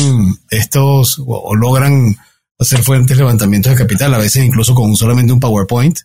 [0.50, 2.18] estos o, logran
[2.62, 5.98] hacer fuentes levantamientos de capital, a veces incluso con solamente un PowerPoint,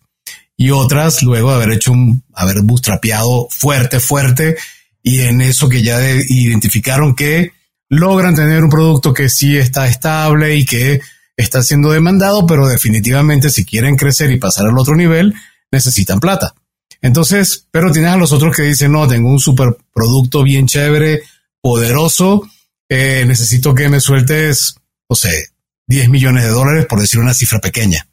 [0.57, 4.57] y otras luego de haber hecho un, haber bootstrapeado fuerte, fuerte,
[5.03, 7.53] y en eso que ya identificaron que
[7.91, 11.01] logran tener un producto que sí está estable y que
[11.37, 15.35] está siendo demandado, pero definitivamente si quieren crecer y pasar al otro nivel,
[15.71, 16.55] necesitan plata.
[17.03, 21.23] Entonces, pero tienes a los otros que dicen, no, tengo un super producto bien chévere,
[21.61, 22.49] poderoso,
[22.89, 24.77] eh, necesito que me sueltes,
[25.09, 25.51] no sé,
[25.89, 28.09] 10 millones de dólares, por decir una cifra pequeña.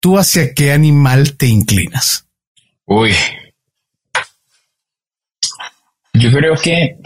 [0.00, 2.26] ¿Tú hacia qué animal te inclinas?
[2.86, 3.12] Uy.
[6.14, 6.98] Yo creo que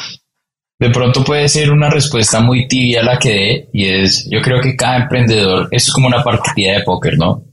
[0.78, 4.60] de pronto puede ser una respuesta muy tibia la que dé y es, yo creo
[4.60, 7.44] que cada emprendedor, eso es como una partida de póker, ¿no?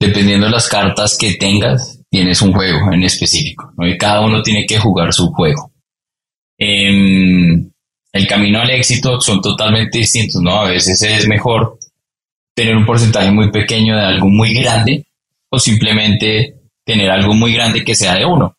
[0.00, 3.86] Dependiendo de las cartas que tengas, tienes un juego en específico, ¿no?
[3.86, 5.72] Y cada uno tiene que jugar su juego.
[8.14, 10.60] El camino al éxito son totalmente distintos, ¿no?
[10.60, 11.78] A veces es mejor
[12.54, 15.04] tener un porcentaje muy pequeño de algo muy grande
[15.50, 16.54] o simplemente
[16.84, 18.56] tener algo muy grande que sea de uno.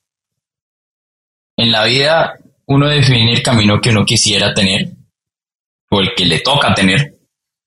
[1.55, 2.33] En la vida
[2.65, 4.89] uno define el camino que uno quisiera tener
[5.89, 7.13] o el que le toca tener,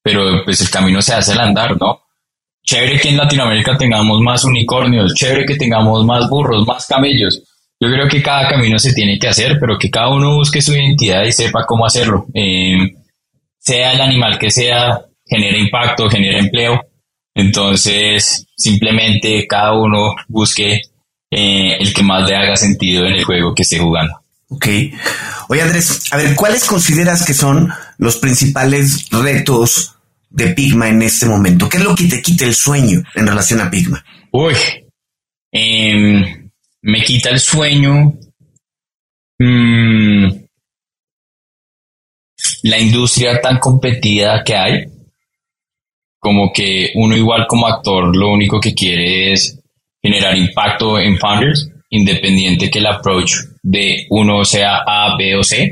[0.03, 2.03] pero pues el camino se hace al andar, ¿no?
[2.63, 7.43] Chévere que en Latinoamérica tengamos más unicornios, chévere que tengamos más burros, más camellos.
[7.81, 10.73] Yo creo que cada camino se tiene que hacer, pero que cada uno busque su
[10.73, 12.27] identidad y sepa cómo hacerlo.
[12.35, 12.93] Eh,
[13.59, 16.81] sea el animal que sea, genera impacto, genera empleo.
[17.35, 20.81] Entonces, simplemente cada uno busque
[21.31, 24.15] eh, el que más le haga sentido en el juego que esté jugando.
[24.49, 24.67] Ok.
[25.49, 29.95] Oye, Andrés, a ver, ¿cuáles consideras que son los principales retos
[30.31, 31.69] de Pigma en este momento?
[31.69, 34.05] ¿Qué es lo que te quita el sueño en relación a Pigma?
[34.33, 34.55] Uy,
[35.53, 36.48] em,
[36.83, 38.15] me quita el sueño.
[39.39, 40.29] Mm,
[42.63, 44.85] la industria tan competida que hay,
[46.19, 49.61] como que uno igual como actor lo único que quiere es
[50.03, 55.71] generar impacto en founders, independiente que el approach de uno sea A, B o C.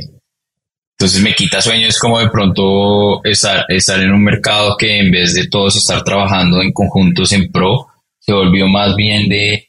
[0.99, 5.11] Entonces me quita sueño, es como de pronto estar, estar en un mercado que en
[5.11, 7.87] vez de todos estar trabajando en conjuntos en pro,
[8.19, 9.66] se volvió más bien de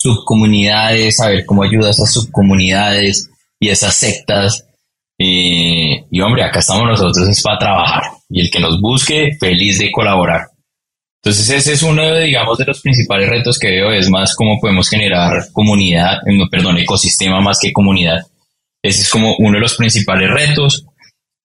[0.00, 3.30] subcomunidades, saber cómo ayuda a esas subcomunidades
[3.60, 4.66] y esas sectas.
[5.18, 8.02] Eh, y hombre, acá estamos nosotros, es para trabajar.
[8.30, 10.48] Y el que nos busque, feliz de colaborar.
[11.22, 14.58] Entonces ese es uno, de, digamos, de los principales retos que veo, es más cómo
[14.58, 16.20] podemos generar comunidad,
[16.50, 18.26] perdón, ecosistema más que comunidad.
[18.82, 20.86] Ese es como uno de los principales retos.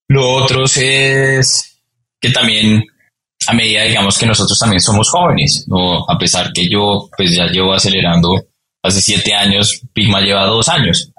[0.08, 1.82] Lo otro es
[2.22, 2.86] que también
[3.48, 6.10] a medida, digamos, que nosotros también somos jóvenes, ¿no?
[6.10, 8.30] A pesar que yo, pues ya llevo acelerando
[8.84, 11.12] hace siete años, Pigma lleva dos años.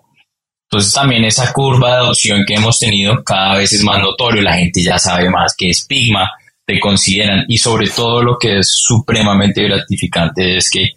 [0.70, 4.56] Entonces también esa curva de adopción que hemos tenido cada vez es más notorio, la
[4.56, 6.30] gente ya sabe más que es Pigma,
[6.66, 10.90] te consideran y sobre todo lo que es supremamente gratificante es que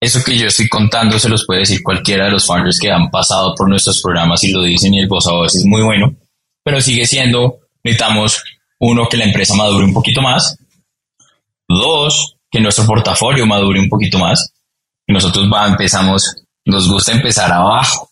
[0.00, 3.08] eso que yo estoy contando se los puede decir cualquiera de los founders que han
[3.08, 6.16] pasado por nuestros programas y lo dicen y el voz a voz es muy bueno,
[6.64, 8.42] pero sigue siendo, necesitamos
[8.82, 10.56] uno, que la empresa madure un poquito más,
[11.68, 14.52] dos, que nuestro portafolio madure un poquito más,
[15.06, 16.22] nosotros va, empezamos,
[16.64, 18.10] nos gusta empezar abajo,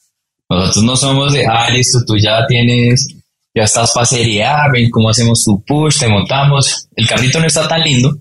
[0.48, 3.08] nosotros no somos de, ah, listo, tú ya tienes
[3.54, 6.88] ya estás para A, ven cómo hacemos tu push, te montamos.
[6.94, 8.16] El carrito no está tan lindo,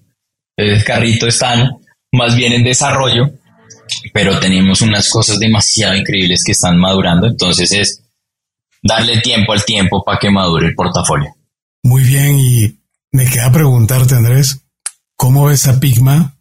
[0.57, 1.71] el carrito está
[2.11, 3.29] más bien en desarrollo,
[4.11, 8.03] pero tenemos unas cosas demasiado increíbles que están madurando, entonces es
[8.81, 11.35] darle tiempo al tiempo para que madure el portafolio.
[11.83, 12.77] Muy bien, y
[13.11, 14.65] me queda preguntarte, Andrés,
[15.15, 16.35] ¿cómo ves a Pigma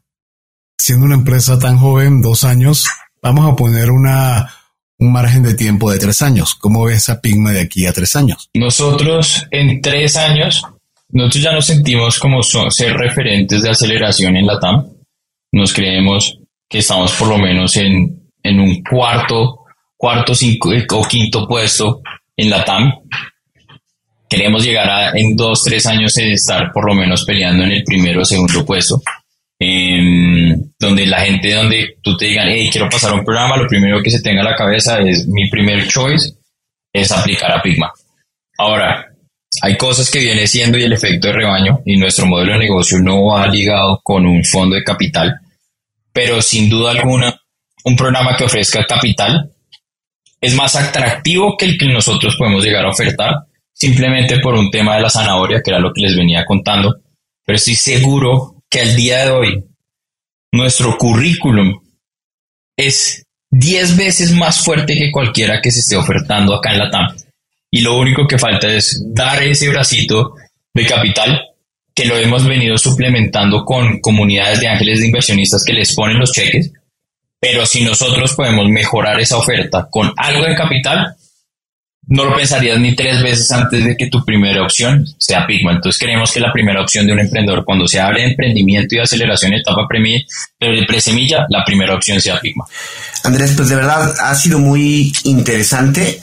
[0.78, 2.86] siendo una empresa tan joven, dos años?
[3.22, 4.52] Vamos a poner una
[4.98, 6.54] un margen de tiempo de tres años.
[6.54, 8.50] ¿Cómo ves a Pigma de aquí a tres años?
[8.54, 10.62] Nosotros en tres años,
[11.10, 14.86] nosotros ya nos sentimos como ser referentes de aceleración en la TAM.
[15.52, 19.60] Nos creemos que estamos por lo menos en, en un cuarto,
[19.96, 22.02] cuarto cinco, o quinto puesto
[22.36, 22.92] en la TAM.
[24.28, 27.84] Queremos llegar a en dos, tres años de estar por lo menos peleando en el
[27.84, 29.00] primero o segundo puesto.
[29.60, 34.00] Em, donde la gente, donde tú te digan, hey, quiero pasar un programa, lo primero
[34.02, 36.34] que se tenga a la cabeza es mi primer choice,
[36.92, 37.92] es aplicar a Pigma.
[38.56, 39.08] Ahora,
[39.62, 42.98] hay cosas que viene siendo y el efecto de rebaño y nuestro modelo de negocio
[43.00, 45.40] no va ligado con un fondo de capital,
[46.12, 47.40] pero sin duda alguna,
[47.84, 49.50] un programa que ofrezca capital
[50.40, 53.34] es más atractivo que el que nosotros podemos llegar a ofertar,
[53.78, 57.00] simplemente por un tema de la zanahoria, que era lo que les venía contando.
[57.44, 59.64] Pero estoy seguro que al día de hoy
[60.52, 61.80] nuestro currículum
[62.76, 67.16] es 10 veces más fuerte que cualquiera que se esté ofertando acá en la TAM.
[67.70, 70.34] Y lo único que falta es dar ese bracito
[70.74, 71.40] de capital
[71.94, 76.32] que lo hemos venido suplementando con comunidades de ángeles de inversionistas que les ponen los
[76.32, 76.72] cheques.
[77.40, 81.16] Pero si nosotros podemos mejorar esa oferta con algo de capital,
[82.08, 85.72] no lo pensarías ni tres veces antes de que tu primera opción sea Pigma.
[85.72, 89.52] Entonces queremos que la primera opción de un emprendedor, cuando se abre emprendimiento y aceleración
[89.52, 89.86] etapa
[90.58, 92.64] de presemilla, la primera opción sea Pigma.
[93.24, 96.20] Andrés, pues de verdad ha sido muy interesante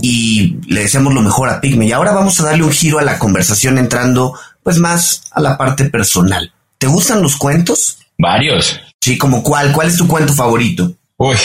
[0.00, 1.86] y le deseamos lo mejor a Pigme.
[1.86, 5.58] Y ahora vamos a darle un giro a la conversación entrando pues más a la
[5.58, 6.52] parte personal.
[6.78, 7.98] ¿Te gustan los cuentos?
[8.16, 8.80] Varios.
[9.00, 9.72] Sí, como cuál?
[9.72, 10.92] ¿Cuál es tu cuento favorito?
[11.18, 11.36] Uy,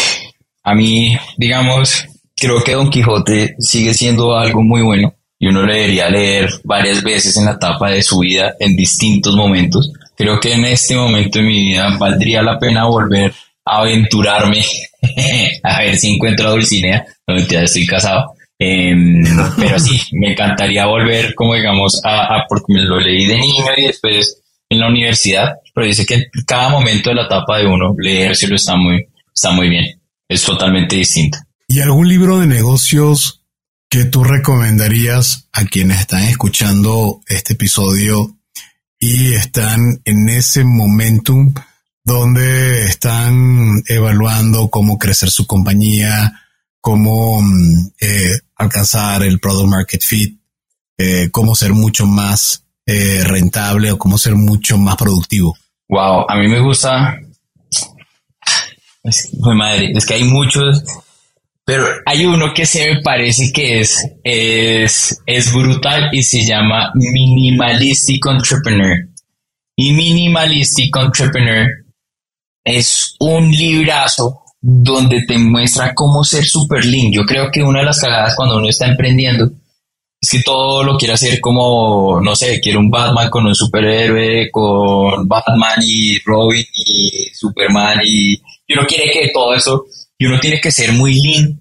[0.63, 2.05] a mí, digamos,
[2.43, 7.01] creo que Don Quijote sigue siendo algo muy bueno y uno le debería leer varias
[7.01, 9.93] veces en la etapa de su vida en distintos momentos.
[10.17, 13.33] Creo que en este momento de mi vida valdría la pena volver
[13.65, 14.61] a aventurarme
[15.63, 18.33] a ver si encuentro a Dulcinea, donde ya estoy casado.
[18.59, 19.23] Em,
[19.57, 23.87] pero sí, me encantaría volver, como digamos, a, porque me lo leí de niño y
[23.87, 28.55] después en la universidad, pero dice que cada momento de la etapa de uno leérselo
[28.55, 29.85] está muy, está muy bien.
[30.27, 31.37] Es totalmente distinto.
[31.73, 33.41] ¿Y algún libro de negocios
[33.89, 38.37] que tú recomendarías a quienes están escuchando este episodio
[38.99, 41.51] y están en ese momentum
[42.03, 46.43] donde están evaluando cómo crecer su compañía,
[46.79, 50.39] cómo mm, eh, alcanzar el product market fit,
[50.99, 55.57] eh, cómo ser mucho más eh, rentable o cómo ser mucho más productivo?
[55.89, 57.17] Wow, a mí me gusta.
[59.03, 59.31] Es,
[60.05, 60.83] que hay muchos
[61.65, 66.91] pero hay uno que se me parece que es, es, es brutal y se llama
[66.93, 68.97] Minimalistic Entrepreneur.
[69.75, 71.67] Y Minimalistic Entrepreneur
[72.65, 77.11] es un librazo donde te muestra cómo ser super lean.
[77.11, 79.49] Yo creo que una de las cagadas cuando uno está emprendiendo
[80.21, 84.49] es que todo lo quiere hacer como, no sé, quiere un Batman con un superhéroe,
[84.51, 88.35] con Batman y Robin y Superman y
[88.69, 89.85] uno quiere que todo eso
[90.23, 91.59] y uno tiene que ser muy lean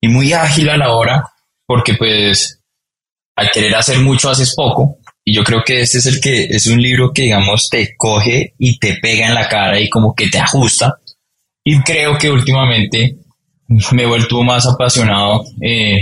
[0.00, 1.24] y muy ágil a la hora,
[1.66, 2.62] porque pues
[3.34, 4.98] al querer hacer mucho haces poco.
[5.24, 8.54] Y yo creo que este es el que es un libro que, digamos, te coge
[8.56, 11.00] y te pega en la cara y como que te ajusta.
[11.64, 13.16] Y creo que últimamente
[13.90, 15.98] me he vuelto más apasionado eh,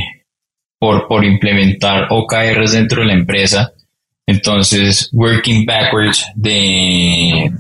[0.79, 3.73] por, por implementar OKRs dentro de la empresa.
[4.27, 7.51] Entonces, Working Backwards de,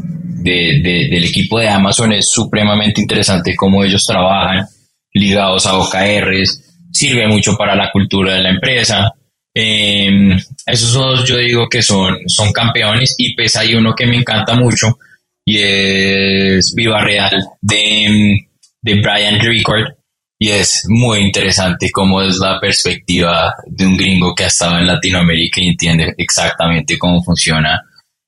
[0.42, 4.66] del equipo de Amazon es supremamente interesante cómo ellos trabajan
[5.12, 6.62] ligados a OKRs,
[6.92, 9.12] sirve mucho para la cultura de la empresa.
[9.54, 14.16] Em, esos dos yo digo que son, son campeones y pues hay uno que me
[14.16, 14.98] encanta mucho
[15.44, 18.48] y es Viva Real de,
[18.82, 19.94] de Brian Record
[20.38, 24.86] y es muy interesante cómo es la perspectiva de un gringo que ha estado en
[24.86, 27.82] Latinoamérica y entiende exactamente cómo funciona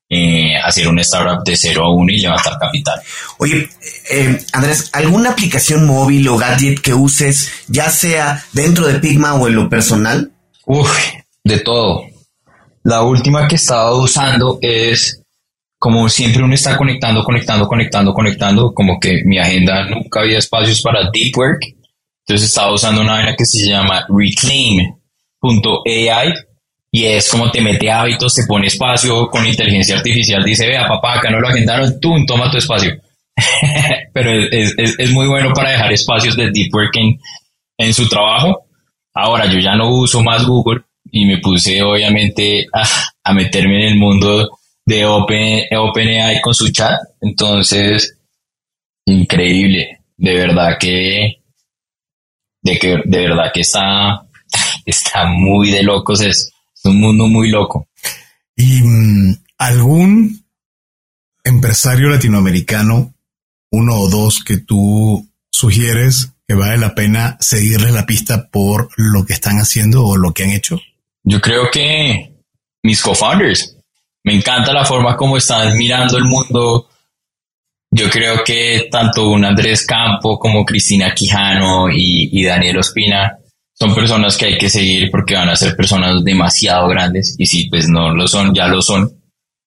[0.09, 2.99] eh, hacer una startup de 0 a 1 y levantar capital.
[3.37, 3.69] Oye,
[4.09, 9.47] eh, Andrés, ¿alguna aplicación móvil o gadget que uses, ya sea dentro de Pigma o
[9.47, 10.31] en lo personal?
[10.65, 10.91] Uf,
[11.43, 12.05] de todo.
[12.83, 15.21] La última que estaba usando es,
[15.77, 20.81] como siempre uno está conectando, conectando, conectando, conectando, como que mi agenda nunca había espacios
[20.81, 21.59] para deep work.
[22.25, 24.93] Entonces estaba usando una vaina que se llama reclaim.ai
[26.91, 31.15] y es como te mete hábitos, te pone espacio con inteligencia artificial, dice, vea papá,
[31.15, 32.99] acá no lo agendaron, tú toma tu espacio.
[34.13, 37.19] Pero es, es, muy bueno para dejar espacios de deep working
[37.77, 38.65] en su trabajo.
[39.13, 40.81] Ahora yo ya no uso más Google
[41.11, 42.83] y me puse obviamente a,
[43.23, 46.99] a meterme en el mundo de Open, OpenAI con su chat.
[47.21, 48.17] Entonces,
[49.05, 49.99] increíble.
[50.17, 51.43] De verdad que,
[52.61, 54.23] de que, de verdad que está,
[54.85, 56.49] está muy de locos eso
[56.83, 57.87] un mundo muy loco.
[58.55, 60.43] ¿Y mm, algún
[61.43, 63.13] empresario latinoamericano,
[63.71, 69.25] uno o dos, que tú sugieres que vale la pena seguirles la pista por lo
[69.25, 70.79] que están haciendo o lo que han hecho?
[71.23, 72.33] Yo creo que
[72.83, 73.75] mis co-founders.
[74.23, 76.89] Me encanta la forma como están mirando el mundo.
[77.91, 83.38] Yo creo que tanto un Andrés Campo como Cristina Quijano y, y Daniel Ospina
[83.79, 87.69] son personas que hay que seguir porque van a ser personas demasiado grandes y si
[87.69, 89.09] pues no lo son, ya lo son.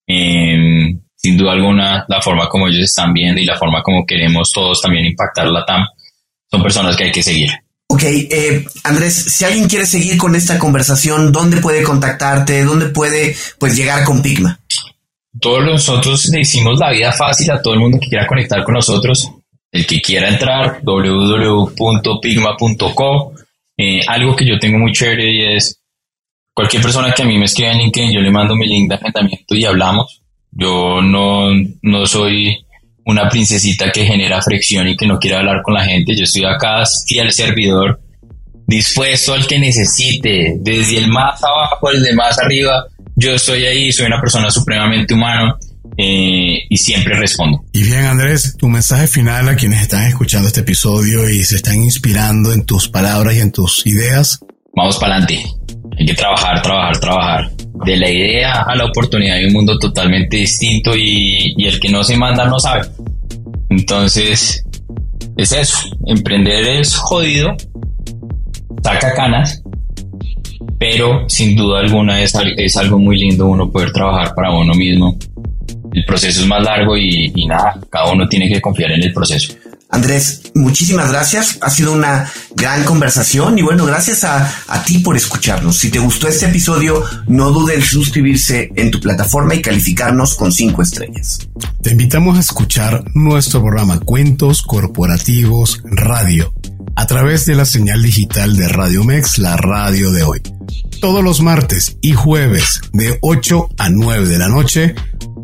[0.06, 4.50] Em, sin duda alguna, la forma como ellos están viendo y la forma como queremos
[4.52, 5.86] todos también impactar la TAM,
[6.50, 7.50] son personas que hay que seguir.
[7.88, 12.64] Ok, eh, Andrés, si alguien quiere seguir con esta conversación, ¿dónde puede contactarte?
[12.64, 14.58] ¿Dónde puede pues llegar con Pigma?
[15.40, 18.74] Todos nosotros le hicimos la vida fácil a todo el mundo que quiera conectar con
[18.74, 19.30] nosotros.
[19.70, 21.72] El que quiera entrar, www.pigma.co.
[23.82, 25.82] Eh, algo que yo tengo muy chévere y es
[26.54, 28.94] cualquier persona que a mí me escriba en LinkedIn, yo le mando mi link de
[28.94, 30.22] agendamiento y hablamos.
[30.52, 31.50] Yo no,
[31.82, 32.64] no soy
[33.06, 36.14] una princesita que genera fricción y que no quiere hablar con la gente.
[36.14, 38.00] Yo estoy acá, fiel servidor,
[38.68, 42.86] dispuesto al que necesite, desde el más abajo al de más arriba.
[43.16, 45.58] Yo estoy ahí, soy una persona supremamente humana
[45.96, 47.64] eh, y siempre respondo.
[47.72, 51.82] Y bien, Andrés, tu mensaje final a quienes están escuchando este episodio y se están
[51.82, 54.40] inspirando en tus palabras y en tus ideas.
[54.74, 55.44] Vamos para adelante.
[55.98, 57.50] Hay que trabajar, trabajar, trabajar.
[57.84, 61.90] De la idea a la oportunidad hay un mundo totalmente distinto y, y el que
[61.90, 62.86] no se manda no sabe.
[63.68, 64.64] Entonces,
[65.36, 65.78] es eso.
[66.06, 67.56] Emprender es jodido,
[68.82, 69.62] saca canas,
[70.78, 75.16] pero sin duda alguna es, es algo muy lindo uno poder trabajar para uno mismo.
[75.92, 79.12] El proceso es más largo y, y nada, cada uno tiene que confiar en el
[79.12, 79.54] proceso.
[79.92, 81.58] Andrés, muchísimas gracias.
[81.60, 82.26] Ha sido una
[82.56, 85.76] gran conversación y bueno, gracias a, a, ti por escucharnos.
[85.76, 90.50] Si te gustó este episodio, no dudes en suscribirse en tu plataforma y calificarnos con
[90.50, 91.46] cinco estrellas.
[91.82, 96.54] Te invitamos a escuchar nuestro programa Cuentos Corporativos Radio
[96.96, 100.40] a través de la señal digital de Radio Mex, la radio de hoy.
[101.00, 104.94] Todos los martes y jueves de 8 a 9 de la noche,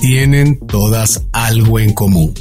[0.00, 2.34] tienen todas algo en común.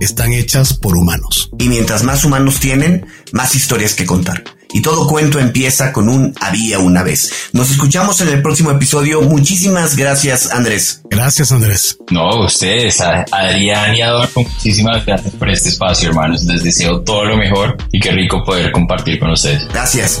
[0.00, 1.50] Están hechas por humanos.
[1.58, 6.34] Y mientras más humanos tienen, más historias que contar y todo cuento empieza con un
[6.40, 7.50] había una vez.
[7.52, 9.22] Nos escuchamos en el próximo episodio.
[9.22, 11.02] Muchísimas gracias, Andrés.
[11.10, 11.98] Gracias, Andrés.
[12.10, 16.44] No, ustedes, Adrián y Adolfo, muchísimas gracias por este espacio, hermanos.
[16.44, 19.66] Les deseo todo lo mejor y qué rico poder compartir con ustedes.
[19.68, 20.20] Gracias.